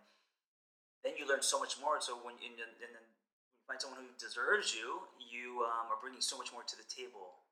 then 1.04 1.20
you 1.20 1.28
learn 1.28 1.44
so 1.44 1.60
much 1.60 1.78
more. 1.80 2.00
So 2.00 2.18
when 2.24 2.39
and 2.39 2.56
and 2.58 2.92
then 2.92 3.04
when 3.04 3.52
you 3.60 3.63
find 3.68 3.80
someone 3.80 4.00
who 4.00 4.12
deserves 4.16 4.72
you, 4.72 5.04
you 5.20 5.68
um, 5.68 5.92
are 5.92 6.00
bringing 6.00 6.24
so 6.24 6.39
much 6.39 6.52
more 6.56 6.63
to 6.63 6.76
the 6.80 6.88
table. 6.88 7.44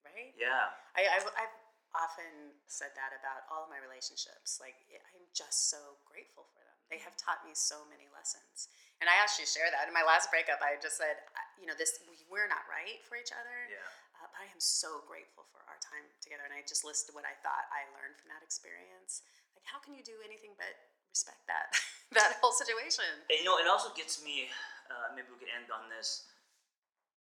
Right? 0.00 0.32
Yeah. 0.34 0.72
I, 0.96 1.04
I've, 1.12 1.28
I've 1.36 1.56
often 1.92 2.56
said 2.64 2.96
that 2.96 3.12
about 3.12 3.44
all 3.52 3.66
of 3.66 3.70
my 3.70 3.82
relationships. 3.82 4.56
Like, 4.56 4.78
I'm 5.12 5.28
just 5.36 5.68
so 5.68 6.00
grateful 6.08 6.48
for 6.48 6.64
them. 6.64 6.76
They 6.88 6.98
have 7.04 7.14
taught 7.20 7.44
me 7.44 7.52
so 7.52 7.84
many 7.86 8.08
lessons. 8.10 8.72
And 8.98 9.06
I 9.06 9.20
actually 9.20 9.46
share 9.46 9.68
that. 9.70 9.86
In 9.86 9.94
my 9.94 10.04
last 10.04 10.32
breakup, 10.32 10.64
I 10.64 10.80
just 10.80 10.96
said, 10.96 11.20
you 11.60 11.68
know, 11.68 11.76
this 11.76 12.00
we- 12.08 12.24
we're 12.32 12.48
not 12.48 12.64
right 12.66 13.04
for 13.04 13.20
each 13.20 13.32
other. 13.32 13.68
Yeah. 13.68 13.84
Uh, 14.20 14.28
but 14.28 14.40
I 14.40 14.48
am 14.48 14.60
so 14.60 15.04
grateful 15.04 15.44
for 15.52 15.60
our 15.68 15.78
time 15.80 16.04
together. 16.20 16.44
And 16.44 16.52
I 16.52 16.64
just 16.64 16.84
listed 16.84 17.14
what 17.14 17.24
I 17.28 17.36
thought 17.44 17.68
I 17.72 17.88
learned 17.96 18.16
from 18.20 18.28
that 18.32 18.44
experience. 18.44 19.22
Like, 19.56 19.64
how 19.68 19.80
can 19.80 19.92
you 19.92 20.04
do 20.04 20.20
anything 20.24 20.56
but 20.56 20.72
respect 21.10 21.42
that 21.50 21.74
that 22.16 22.38
whole 22.40 22.54
situation? 22.54 23.04
And 23.28 23.36
you 23.38 23.44
know, 23.44 23.58
it 23.58 23.66
also 23.66 23.90
gets 23.94 24.22
me. 24.22 24.48
Uh, 24.90 25.14
maybe 25.14 25.30
we 25.30 25.38
could 25.38 25.52
end 25.54 25.70
on 25.70 25.86
this. 25.86 26.26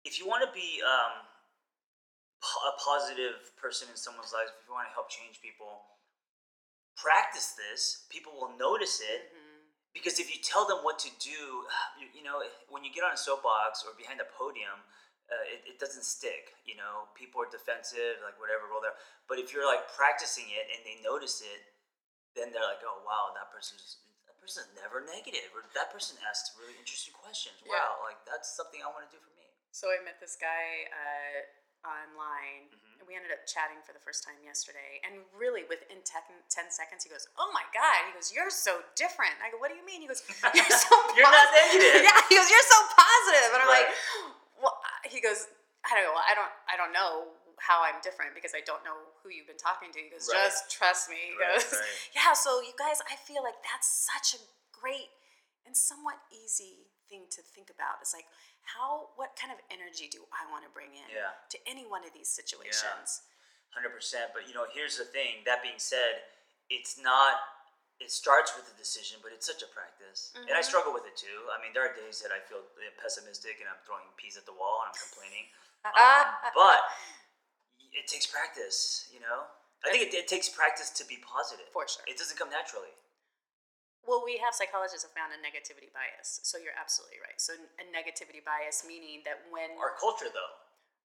If 0.02 0.18
you 0.18 0.26
want 0.26 0.42
to 0.42 0.50
be 0.50 0.82
um, 0.82 1.22
a 2.42 2.74
positive 2.74 3.54
person 3.54 3.86
in 3.86 3.94
someone's 3.94 4.34
life, 4.34 4.50
if 4.50 4.66
you 4.66 4.74
want 4.74 4.90
to 4.90 4.94
help 4.98 5.06
change 5.06 5.38
people, 5.38 5.86
practice 6.98 7.54
this. 7.54 8.06
People 8.10 8.34
will 8.34 8.50
notice 8.58 8.98
it 9.00 9.30
Mhm. 9.30 9.62
because 9.94 10.18
if 10.18 10.26
you 10.26 10.42
tell 10.42 10.66
them 10.66 10.82
what 10.82 10.98
to 11.06 11.10
do, 11.22 11.66
you, 12.02 12.10
you 12.18 12.22
know, 12.26 12.42
when 12.68 12.82
you 12.82 12.90
get 12.92 13.04
on 13.06 13.12
a 13.14 13.16
soapbox 13.16 13.84
or 13.86 13.94
behind 13.94 14.20
a 14.20 14.26
podium, 14.34 14.82
uh, 15.30 15.44
it, 15.46 15.62
it 15.64 15.78
doesn't 15.78 16.04
stick. 16.04 16.52
You 16.66 16.74
know, 16.76 17.08
people 17.14 17.40
are 17.40 17.48
defensive, 17.50 18.18
like 18.26 18.38
whatever, 18.42 18.66
roll 18.66 18.82
there. 18.82 18.98
But 19.28 19.38
if 19.38 19.54
you're 19.54 19.64
like 19.66 19.86
practicing 19.94 20.50
it 20.50 20.66
and 20.74 20.84
they 20.84 21.00
notice 21.00 21.40
it, 21.40 21.71
then 22.36 22.50
they're 22.52 22.64
like, 22.64 22.80
oh 22.84 23.00
wow, 23.04 23.32
that 23.36 23.52
person's 23.52 24.00
that 24.26 24.36
person's 24.40 24.70
never 24.78 25.04
negative, 25.04 25.52
or 25.54 25.62
that 25.76 25.92
person 25.92 26.16
asked 26.26 26.56
really 26.58 26.74
interesting 26.80 27.14
questions. 27.14 27.56
Yeah. 27.62 27.76
Wow, 27.76 28.02
like 28.06 28.20
that's 28.24 28.50
something 28.52 28.80
I 28.82 28.88
want 28.90 29.04
to 29.08 29.12
do 29.12 29.20
for 29.20 29.32
me. 29.38 29.46
So 29.72 29.88
I 29.88 30.00
met 30.04 30.20
this 30.20 30.36
guy 30.36 30.84
uh, 30.92 31.38
online, 31.88 32.68
Mhm. 32.70 33.00
and 33.00 33.04
we 33.08 33.16
ended 33.16 33.32
up 33.32 33.42
chatting 33.48 33.80
for 33.82 33.92
the 33.96 33.98
first 34.02 34.22
time 34.22 34.36
yesterday. 34.44 35.00
And 35.02 35.24
really, 35.34 35.64
within 35.64 36.02
ten, 36.04 36.22
10 36.48 36.70
seconds, 36.70 37.02
he 37.04 37.10
goes, 37.10 37.26
"Oh 37.40 37.50
my 37.56 37.64
god!" 37.72 38.04
He 38.06 38.12
goes, 38.12 38.30
"You're 38.32 38.50
so 38.52 38.82
different." 38.94 39.34
I 39.42 39.50
go, 39.50 39.56
"What 39.58 39.70
do 39.72 39.76
you 39.76 39.84
mean?" 39.84 40.00
He 40.04 40.08
goes, 40.08 40.22
"You're 40.54 40.68
so 40.76 40.94
You're 41.16 41.24
not 41.26 41.48
posi-" 41.50 41.72
negative. 41.72 42.02
Yeah, 42.08 42.18
he 42.28 42.36
goes, 42.36 42.48
"You're 42.52 42.68
so 42.68 42.78
positive," 42.94 43.50
and 43.56 43.60
I'm 43.64 43.68
Right. 43.72 43.86
like, 43.88 43.96
"Well," 44.60 44.76
he 45.08 45.20
goes, 45.20 45.48
I 45.82 45.98
don't 45.98 46.06
know. 46.06 46.14
I 46.14 46.34
don't. 46.38 46.52
I 46.70 46.74
don't 46.78 46.92
know 46.94 47.34
how 47.58 47.82
I'm 47.84 48.00
different 48.00 48.34
because 48.34 48.52
I 48.56 48.62
don't 48.64 48.84
know 48.84 48.96
who 49.20 49.28
you've 49.28 49.46
been 49.50 49.60
talking 49.60 49.92
to. 49.92 49.98
He 50.00 50.08
goes, 50.08 50.28
Right. 50.30 50.48
just 50.48 50.70
trust 50.70 51.08
me. 51.10 51.32
He 51.32 51.36
Right, 51.36 51.58
goes, 51.60 51.72
right. 51.72 51.96
yeah. 52.16 52.32
So 52.32 52.60
you 52.60 52.72
guys, 52.78 53.00
I 53.10 53.16
feel 53.16 53.42
like 53.42 53.58
that's 53.66 53.88
such 53.88 54.38
a 54.38 54.40
great 54.72 55.12
and 55.66 55.76
somewhat 55.76 56.18
easy 56.32 56.90
thing 57.08 57.28
to 57.30 57.40
think 57.42 57.70
about. 57.70 58.00
It's 58.00 58.14
like 58.14 58.26
how, 58.62 59.10
what 59.18 59.34
kind 59.34 59.52
of 59.52 59.58
energy 59.70 60.06
do 60.10 60.22
I 60.32 60.46
want 60.50 60.64
to 60.64 60.70
bring 60.70 60.94
in 60.94 61.08
Yeah. 61.10 61.34
to 61.50 61.56
any 61.66 61.84
one 61.86 62.02
of 62.06 62.14
these 62.14 62.30
situations? 62.30 63.26
Hundred 63.74 63.90
percent. 63.96 64.30
But 64.36 64.46
you 64.48 64.54
know, 64.54 64.68
here's 64.72 64.98
the 65.00 65.08
thing. 65.08 65.42
That 65.48 65.62
being 65.64 65.80
said, 65.80 66.22
it's 66.70 66.96
not. 67.00 67.40
It 68.02 68.10
starts 68.10 68.50
with 68.58 68.66
a 68.66 68.74
decision, 68.74 69.22
but 69.22 69.30
it's 69.30 69.46
such 69.46 69.62
a 69.62 69.70
practice, 69.70 70.34
and 70.34 70.50
I 70.50 70.58
Mhm. 70.58 70.64
struggle 70.66 70.90
with 70.92 71.06
it 71.06 71.14
too. 71.16 71.46
I 71.54 71.62
mean, 71.62 71.70
there 71.72 71.86
are 71.86 71.94
days 71.94 72.18
that 72.20 72.32
I 72.34 72.40
feel 72.40 72.66
pessimistic 72.98 73.60
and 73.62 73.68
I'm 73.70 73.78
throwing 73.86 74.10
peas 74.18 74.36
at 74.36 74.44
the 74.44 74.52
wall 74.52 74.82
and 74.82 74.90
I'm 74.90 74.98
complaining. 74.98 75.46
Um, 75.84 76.26
but 76.54 76.78
it 77.92 78.06
takes 78.08 78.26
practice. 78.26 79.08
You 79.12 79.20
know, 79.20 79.46
I 79.84 79.90
think 79.92 80.08
it, 80.08 80.14
it 80.14 80.28
takes 80.28 80.48
practice 80.48 80.90
to 80.90 81.04
be 81.06 81.18
positive. 81.22 81.66
For 81.72 81.86
sure. 81.88 82.04
It 82.08 82.16
doesn't 82.18 82.38
come 82.38 82.50
naturally. 82.50 82.92
Well, 84.02 84.22
we 84.26 84.38
have 84.42 84.50
psychologists 84.50 85.06
have 85.06 85.14
found 85.14 85.30
a 85.30 85.38
negativity 85.38 85.86
bias. 85.94 86.42
So 86.42 86.58
you're 86.58 86.74
absolutely 86.74 87.22
right. 87.22 87.38
So 87.38 87.54
a 87.78 87.86
negativity 87.86 88.42
bias 88.42 88.82
meaning 88.82 89.22
that 89.30 89.46
when 89.54 89.78
Our 89.78 89.94
culture, 89.94 90.26
though. 90.26 90.58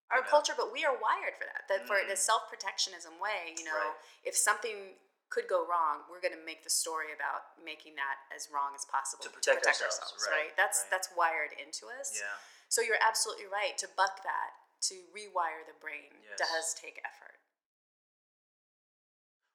our 0.09 0.25
Yeah. 0.25 0.33
culture, 0.33 0.55
but 0.57 0.73
we 0.73 0.81
are 0.81 0.97
wired 0.97 1.37
for 1.37 1.45
that. 1.45 1.67
That 1.69 1.85
for 1.85 2.01
Mm. 2.01 2.07
the 2.09 2.17
self 2.17 2.49
protectionism 2.49 3.19
way, 3.21 3.53
you 3.57 3.65
know, 3.69 3.77
Right. 3.77 3.95
if 4.23 4.35
something 4.35 4.97
could 5.29 5.47
go 5.47 5.61
wrong, 5.67 6.05
we're 6.09 6.21
going 6.23 6.33
to 6.33 6.39
make 6.47 6.63
the 6.63 6.69
story 6.71 7.11
about 7.13 7.59
making 7.59 7.95
that 7.95 8.17
as 8.33 8.49
wrong 8.49 8.73
as 8.73 8.85
possible 8.85 9.23
To 9.25 9.29
protect 9.29 9.67
ourselves, 9.67 10.25
right, 10.31 10.55
That's 10.55 10.81
right. 10.81 10.89
that's 10.89 11.11
wired 11.11 11.51
into 11.53 11.89
us. 11.89 12.15
Yeah. 12.17 12.33
So 12.69 12.81
you're 12.81 12.97
absolutely 13.01 13.45
right. 13.45 13.77
To 13.77 13.87
buck 13.89 14.23
that, 14.23 14.53
to 14.81 14.95
rewire 15.15 15.65
the 15.65 15.73
brain, 15.81 16.13
Yes. 16.23 16.37
does 16.39 16.73
take 16.73 17.01
effort. 17.03 17.39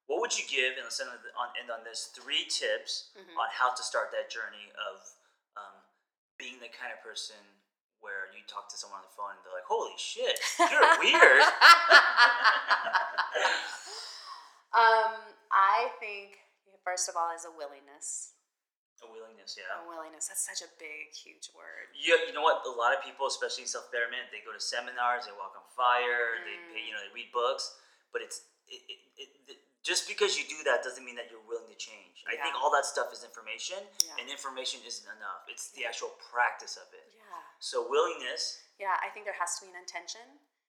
What 0.07 0.21
would 0.21 0.37
you 0.37 0.45
give, 0.49 0.75
and 0.77 0.85
let's 0.85 1.01
end 1.01 1.11
on, 1.11 1.19
on, 1.39 1.49
end 1.59 1.71
on 1.71 1.85
this, 1.85 2.07
three 2.15 2.45
tips 2.47 3.11
Mhm. 3.17 3.37
on 3.39 3.49
how 3.51 3.71
to 3.73 3.83
start 3.83 4.11
that 4.13 4.29
journey 4.31 4.73
of 4.91 5.15
um, 5.57 5.83
being 6.39 6.59
the 6.61 6.69
kind 6.69 6.93
of 6.93 7.01
person 7.03 7.37
where 8.01 8.27
you 8.35 8.43
talk 8.49 8.69
to 8.69 8.77
someone 8.77 8.99
on 9.01 9.07
the 9.07 9.15
phone 9.15 9.31
and 9.37 9.45
they're 9.45 9.53
like, 9.55 9.65
holy 9.65 9.97
shit, 9.97 10.41
you're 10.59 10.99
weird. 10.99 11.43
um, 14.75 15.15
I 15.53 15.93
think 16.01 16.39
first 16.85 17.09
of 17.09 17.15
all 17.17 17.31
is 17.35 17.45
a 17.45 17.51
willingness. 17.57 18.33
A 19.03 19.09
willingness, 19.11 19.59
yeah. 19.59 19.83
A 19.83 19.87
willingness. 19.91 20.31
That's 20.31 20.47
such 20.47 20.63
a 20.63 20.71
big, 20.79 21.11
huge 21.11 21.51
word. 21.59 21.91
You, 21.93 22.15
you 22.27 22.33
know 22.33 22.47
what? 22.47 22.63
A 22.63 22.71
lot 22.71 22.95
of 22.95 23.03
people, 23.03 23.27
especially 23.27 23.67
in 23.67 23.71
self 23.71 23.91
betterment, 23.91 24.31
they 24.31 24.39
go 24.47 24.55
to 24.55 24.63
seminars, 24.63 25.27
they 25.27 25.35
walk 25.35 25.59
on 25.59 25.67
fire, 25.75 26.39
they 26.47 26.55
pay, 26.71 26.87
you 26.87 26.95
know 26.95 27.03
they 27.03 27.11
read 27.11 27.35
books, 27.35 27.75
but 28.15 28.23
it's 28.23 28.47
it, 28.71 28.79
it, 28.87 28.99
it, 29.19 29.29
it, 29.51 29.59
just 29.83 30.07
because 30.07 30.39
you 30.39 30.47
do 30.47 30.63
that 30.71 30.87
doesn't 30.87 31.03
mean 31.03 31.19
that 31.19 31.27
you're 31.27 31.43
willing 31.43 31.67
to 31.67 31.75
change. 31.75 32.23
I 32.31 32.39
think 32.39 32.55
all 32.55 32.71
that 32.71 32.87
stuff 32.87 33.11
is 33.11 33.27
information, 33.27 33.83
Yeah. 34.07 34.23
and 34.23 34.31
information 34.31 34.79
isn't 34.87 35.09
enough. 35.19 35.43
It's 35.51 35.75
the 35.75 35.83
actual 35.83 36.15
practice 36.31 36.79
of 36.79 36.87
it. 36.95 37.03
Yeah. 37.19 37.27
So 37.59 37.83
willingness. 37.91 38.63
Yeah, 38.79 38.95
I 39.03 39.11
think 39.11 39.27
there 39.27 39.35
has 39.43 39.59
to 39.59 39.67
be 39.67 39.75
an 39.75 39.79
intention. 39.83 40.23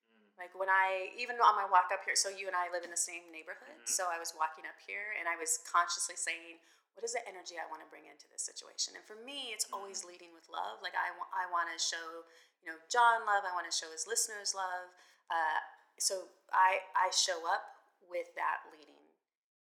Mm. 0.09 0.33
Like 0.41 0.57
when 0.57 0.65
I, 0.67 1.13
even 1.13 1.37
on 1.37 1.53
my 1.53 1.69
walk 1.69 1.93
up 1.93 2.01
here, 2.01 2.17
so 2.17 2.33
you 2.33 2.49
and 2.49 2.57
I 2.57 2.73
live 2.73 2.81
in 2.81 2.89
the 2.89 2.97
same 2.97 3.29
neighborhood. 3.29 3.85
Mhm. 3.85 3.89
So 3.89 4.09
I 4.09 4.17
was 4.17 4.33
walking 4.33 4.65
up 4.65 4.81
here 4.81 5.13
and 5.21 5.29
I 5.29 5.37
was 5.37 5.61
consciously 5.69 6.17
saying, 6.17 6.57
what 6.93 7.01
is 7.05 7.13
the 7.17 7.25
energy 7.25 7.57
I 7.57 7.65
want 7.69 7.81
to 7.81 7.89
bring 7.89 8.05
into 8.05 8.29
this 8.29 8.45
situation? 8.45 8.93
And 8.97 9.03
for 9.05 9.17
me, 9.17 9.49
it's 9.53 9.65
always 9.73 10.01
Mm-hmm. 10.05 10.13
leading 10.13 10.31
with 10.33 10.45
love. 10.49 10.79
Like 10.85 10.93
I, 10.97 11.09
wa- 11.17 11.29
I 11.33 11.49
want 11.49 11.69
to 11.73 11.77
show, 11.81 12.25
you 12.61 12.69
know, 12.69 12.77
John 12.89 13.25
love. 13.25 13.43
I 13.45 13.53
want 13.57 13.65
to 13.69 13.73
show 13.75 13.89
his 13.89 14.05
listeners 14.05 14.53
love. 14.53 14.93
Uh, 15.33 15.59
so 15.97 16.29
I, 16.53 16.85
I 16.93 17.09
show 17.13 17.45
up 17.49 17.65
with 18.05 18.29
that 18.37 18.65
leading. 18.69 19.01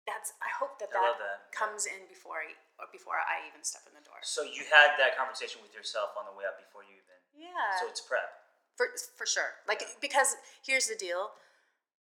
That's, 0.08 0.34
I 0.42 0.50
hope 0.58 0.80
that 0.82 0.90
I 0.90 0.98
that, 0.98 1.18
that. 1.22 1.38
Yeah. 1.46 1.54
comes 1.54 1.86
in 1.86 2.08
before 2.10 2.42
I, 2.42 2.56
or 2.82 2.90
before 2.90 3.20
I 3.20 3.46
even 3.46 3.62
step 3.62 3.86
in 3.86 3.94
the 3.94 4.02
door. 4.02 4.18
So 4.26 4.42
you 4.42 4.66
had 4.66 4.98
that 4.98 5.14
conversation 5.14 5.62
with 5.62 5.70
yourself 5.76 6.16
on 6.18 6.26
the 6.26 6.34
way 6.34 6.48
up 6.48 6.58
before 6.58 6.82
you 6.82 6.98
even. 6.98 7.18
Yeah. 7.36 7.78
So 7.78 7.86
it's 7.86 8.02
prep. 8.02 8.26
For, 8.74 8.90
for 9.14 9.28
sure. 9.28 9.60
Like, 9.68 9.84
because 10.00 10.34
here's 10.64 10.88
the 10.88 10.96
deal. 10.96 11.36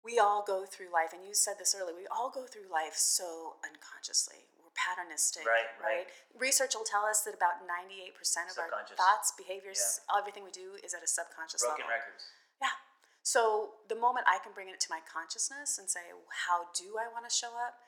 We 0.05 0.19
all 0.19 0.45
go 0.45 0.65
through 0.69 0.93
life, 0.93 1.13
and 1.17 1.25
you 1.25 1.33
said 1.37 1.57
this 1.61 1.73
earlier, 1.77 1.97
we 1.97 2.09
all 2.13 2.29
go 2.33 2.45
through 2.49 2.69
life 2.73 2.97
so 2.97 3.57
unconsciously. 3.65 4.49
Patternistic, 4.75 5.47
Right, 5.47 5.71
right. 5.79 6.07
Research 6.35 6.75
will 6.75 6.85
tell 6.85 7.07
us 7.07 7.23
that 7.23 7.35
about 7.35 7.63
98% 7.63 8.51
of 8.51 8.59
our 8.59 8.71
thoughts, 8.99 9.33
behaviors, 9.39 10.01
everything 10.11 10.43
we 10.43 10.51
do 10.51 10.75
is 10.83 10.95
at 10.95 11.03
a 11.03 11.07
subconscious 11.07 11.63
Broken 11.63 11.87
level. 11.87 11.95
records. 11.95 12.25
Yeah. 12.61 12.75
So 13.23 13.79
the 13.89 13.95
moment 13.95 14.27
I 14.29 14.39
can 14.43 14.53
bring 14.53 14.69
it 14.69 14.81
to 14.81 14.91
my 14.91 15.01
consciousness 15.07 15.79
and 15.79 15.89
say, 15.89 16.11
how 16.47 16.69
do 16.75 16.99
I 16.99 17.07
want 17.09 17.25
to 17.29 17.33
show 17.33 17.55
up? 17.55 17.79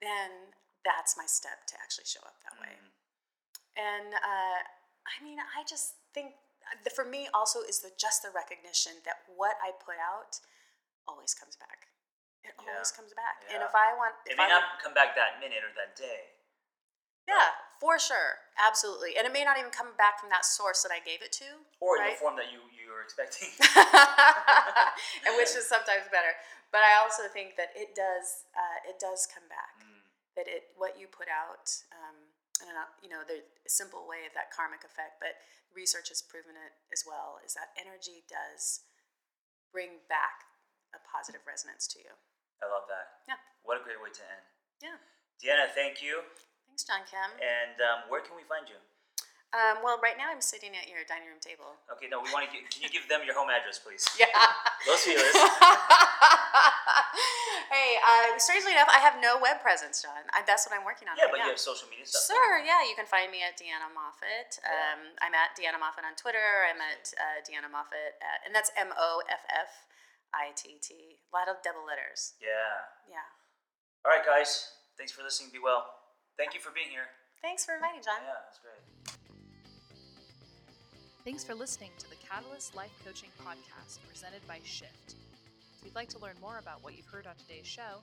Then 0.00 0.56
that's 0.82 1.14
my 1.16 1.26
step 1.28 1.66
to 1.68 1.74
actually 1.76 2.08
show 2.08 2.20
up 2.24 2.40
that 2.48 2.56
way. 2.58 2.72
Mhm. 2.72 2.90
And 3.76 4.14
uh, 4.16 4.60
I 5.06 5.22
mean, 5.22 5.38
I 5.38 5.62
just 5.68 5.94
think 6.12 6.34
the, 6.84 6.90
for 6.90 7.04
me 7.04 7.28
also 7.34 7.60
is 7.60 7.80
the 7.80 7.92
just 8.00 8.22
the 8.22 8.30
recognition 8.30 8.92
that 9.04 9.28
what 9.28 9.56
I 9.62 9.72
put 9.72 9.96
out 10.00 10.40
always 11.06 11.34
comes 11.34 11.56
back. 11.56 11.89
It 12.44 12.54
Yeah. 12.58 12.72
always 12.72 12.92
comes 12.92 13.12
back. 13.14 13.44
And 13.48 13.62
if 13.62 13.74
I 13.74 13.92
want, 13.94 14.14
It 14.26 14.32
if 14.32 14.36
may 14.38 14.44
I 14.44 14.48
not 14.48 14.80
come 14.80 14.94
back 14.94 15.14
that 15.14 15.38
minute 15.40 15.62
or 15.64 15.72
that 15.74 15.94
day. 15.96 16.34
yeah, 17.28 17.54
for 17.78 17.98
sure, 17.98 18.40
absolutely. 18.58 19.16
And 19.16 19.26
it 19.26 19.32
may 19.32 19.44
not 19.44 19.58
even 19.58 19.70
come 19.70 19.94
back 19.96 20.18
from 20.20 20.30
that 20.30 20.44
source 20.44 20.82
that 20.82 20.90
I 20.92 20.98
gave 21.00 21.22
it 21.22 21.32
to, 21.32 21.64
Or 21.80 21.96
in 21.98 22.10
the 22.10 22.16
form 22.18 22.36
that 22.36 22.50
you, 22.50 22.60
you 22.74 22.90
were 22.90 23.02
expecting. 23.02 23.48
and 25.26 25.36
which 25.36 25.54
is 25.54 25.66
sometimes 25.74 26.08
better. 26.10 26.34
But 26.72 26.82
I 26.82 26.96
also 27.02 27.28
think 27.28 27.56
that 27.56 27.70
it 27.76 27.94
does, 27.94 28.44
uh, 28.54 28.78
it 28.88 28.98
does 28.98 29.26
come 29.26 29.48
back. 29.48 29.78
Mm. 29.84 30.02
that 30.36 30.46
it 30.46 30.70
what 30.78 30.94
you 30.98 31.06
put 31.10 31.26
out 31.26 31.66
um, 31.90 32.14
and 32.62 32.70
you 33.02 33.08
know 33.10 33.26
the 33.26 33.42
simple 33.66 34.06
way 34.06 34.22
of 34.26 34.32
that 34.32 34.54
karmic 34.54 34.84
effect 34.86 35.18
but 35.18 35.34
research 35.74 36.08
has 36.08 36.22
proven 36.22 36.54
it 36.54 36.72
as 36.94 37.02
well 37.04 37.42
is 37.44 37.54
that 37.58 37.74
energy 37.74 38.22
does 38.30 38.86
bring 39.74 39.98
back 40.08 40.46
a 40.94 41.00
positive 41.06 41.42
resonance 41.46 41.86
to 41.94 41.98
you 42.00 42.12
I 42.60 42.68
love 42.68 42.84
that. 42.92 43.24
Yeah. 43.24 43.40
What 43.64 43.80
a 43.80 43.82
great 43.84 43.96
way 44.04 44.10
to 44.12 44.22
end. 44.24 44.44
yeah 44.84 44.98
Deanna, 45.40 45.68
thank 45.72 46.02
you. 46.04 46.20
thanks 46.68 46.84
john 46.84 47.02
kim 47.08 47.30
And 47.40 47.76
um, 47.80 47.98
where 48.12 48.20
can 48.20 48.36
we 48.36 48.44
find 48.44 48.68
you? 48.68 48.76
um, 49.56 49.82
well 49.82 49.98
right 50.04 50.14
now 50.20 50.30
i'm 50.30 50.38
sitting 50.44 50.76
at 50.78 50.86
your 50.86 51.02
dining 51.10 51.26
room 51.26 51.40
table 51.42 51.74
Okay, 51.90 52.06
no, 52.06 52.22
we 52.22 52.30
want 52.30 52.46
to. 52.46 52.52
Can 52.54 52.80
you 52.84 52.90
give 52.92 53.08
them 53.10 53.20
your 53.26 53.34
home 53.34 53.50
address, 53.50 53.80
please? 53.82 54.06
yeah 54.20 54.30
Los 54.86 55.02
Feliz. 55.02 55.34
hey 57.70 57.98
uh, 58.02 58.34
strangely 58.38 58.72
enough 58.74 58.88
i 58.90 58.98
have 59.02 59.18
no 59.22 59.38
web 59.42 59.58
presence 59.62 60.02
john 60.02 60.22
I, 60.34 60.42
that's 60.46 60.66
what 60.66 60.74
i'm 60.76 60.84
working 60.86 61.06
on 61.10 61.14
Yeah, 61.18 61.26
right 61.30 61.34
but 61.34 61.38
now. 61.42 61.50
you 61.50 61.54
have 61.56 61.62
social 61.62 61.86
media 61.90 62.06
stuff. 62.06 62.26
Sure, 62.30 62.58
yeah, 62.62 62.82
you 62.86 62.94
can 62.94 63.06
find 63.06 63.30
me 63.34 63.42
at 63.42 63.58
Deanna 63.58 63.90
Moffitt. 63.92 64.58
Yeah. 64.62 64.70
Um, 64.94 65.00
I'm 65.22 65.34
at 65.34 65.52
Deanna 65.58 65.78
Moffitt 65.82 66.06
on 66.06 66.14
Twitter. 66.16 66.64
I'm 66.70 66.78
at 66.80 67.10
uh, 67.18 67.38
Deanna 67.44 67.68
Moffitt, 67.70 68.16
at, 68.22 68.46
and 68.46 68.54
that's 68.54 68.70
M 68.78 68.90
O 68.96 69.20
F 69.28 69.42
F 69.50 69.70
I 70.34 70.52
T 70.56 70.78
T. 70.80 70.94
A 70.94 71.36
lot 71.36 71.48
of 71.48 71.62
double 71.62 71.86
letters. 71.86 72.34
Yeah. 72.40 72.48
Yeah. 73.08 73.26
All 74.04 74.12
right, 74.12 74.24
guys. 74.24 74.72
Thanks 74.96 75.12
for 75.12 75.22
listening. 75.22 75.50
Be 75.52 75.58
well. 75.62 75.86
Thank 76.36 76.54
you 76.54 76.60
for 76.60 76.70
being 76.70 76.88
here. 76.88 77.08
Thanks 77.42 77.64
for 77.64 77.74
inviting, 77.74 78.02
John. 78.02 78.20
Yeah, 78.24 78.36
that's 78.44 78.60
great. 78.60 78.82
Thanks 81.24 81.44
for 81.44 81.54
listening 81.54 81.90
to 81.98 82.08
the 82.08 82.16
Catalyst 82.16 82.74
Life 82.74 82.92
Coaching 83.04 83.28
Podcast 83.44 83.98
presented 84.08 84.40
by 84.48 84.58
Shift. 84.64 85.16
If 85.78 85.84
you'd 85.84 85.94
like 85.94 86.08
to 86.10 86.18
learn 86.18 86.36
more 86.40 86.58
about 86.58 86.82
what 86.82 86.96
you've 86.96 87.06
heard 87.06 87.26
on 87.26 87.34
today's 87.36 87.66
show, 87.66 88.00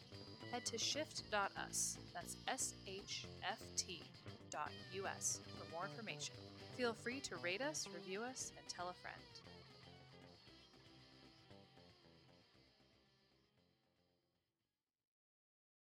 head 0.52 0.66
to 0.66 0.78
shft.us. 0.78 1.98
That's 2.14 2.38
S 2.48 2.74
H 2.88 3.26
F 3.44 3.60
T 3.76 4.02
dot 4.50 4.72
US 5.04 5.40
for 5.58 5.72
more 5.74 5.86
information. 5.86 6.36
Feel 6.78 6.94
free 6.94 7.20
to 7.22 7.36
rate 7.38 7.62
us, 7.62 7.88
review 7.94 8.22
us, 8.22 8.52
and 8.58 8.68
tell 8.68 8.90
a 8.90 8.94
friend. 8.94 9.16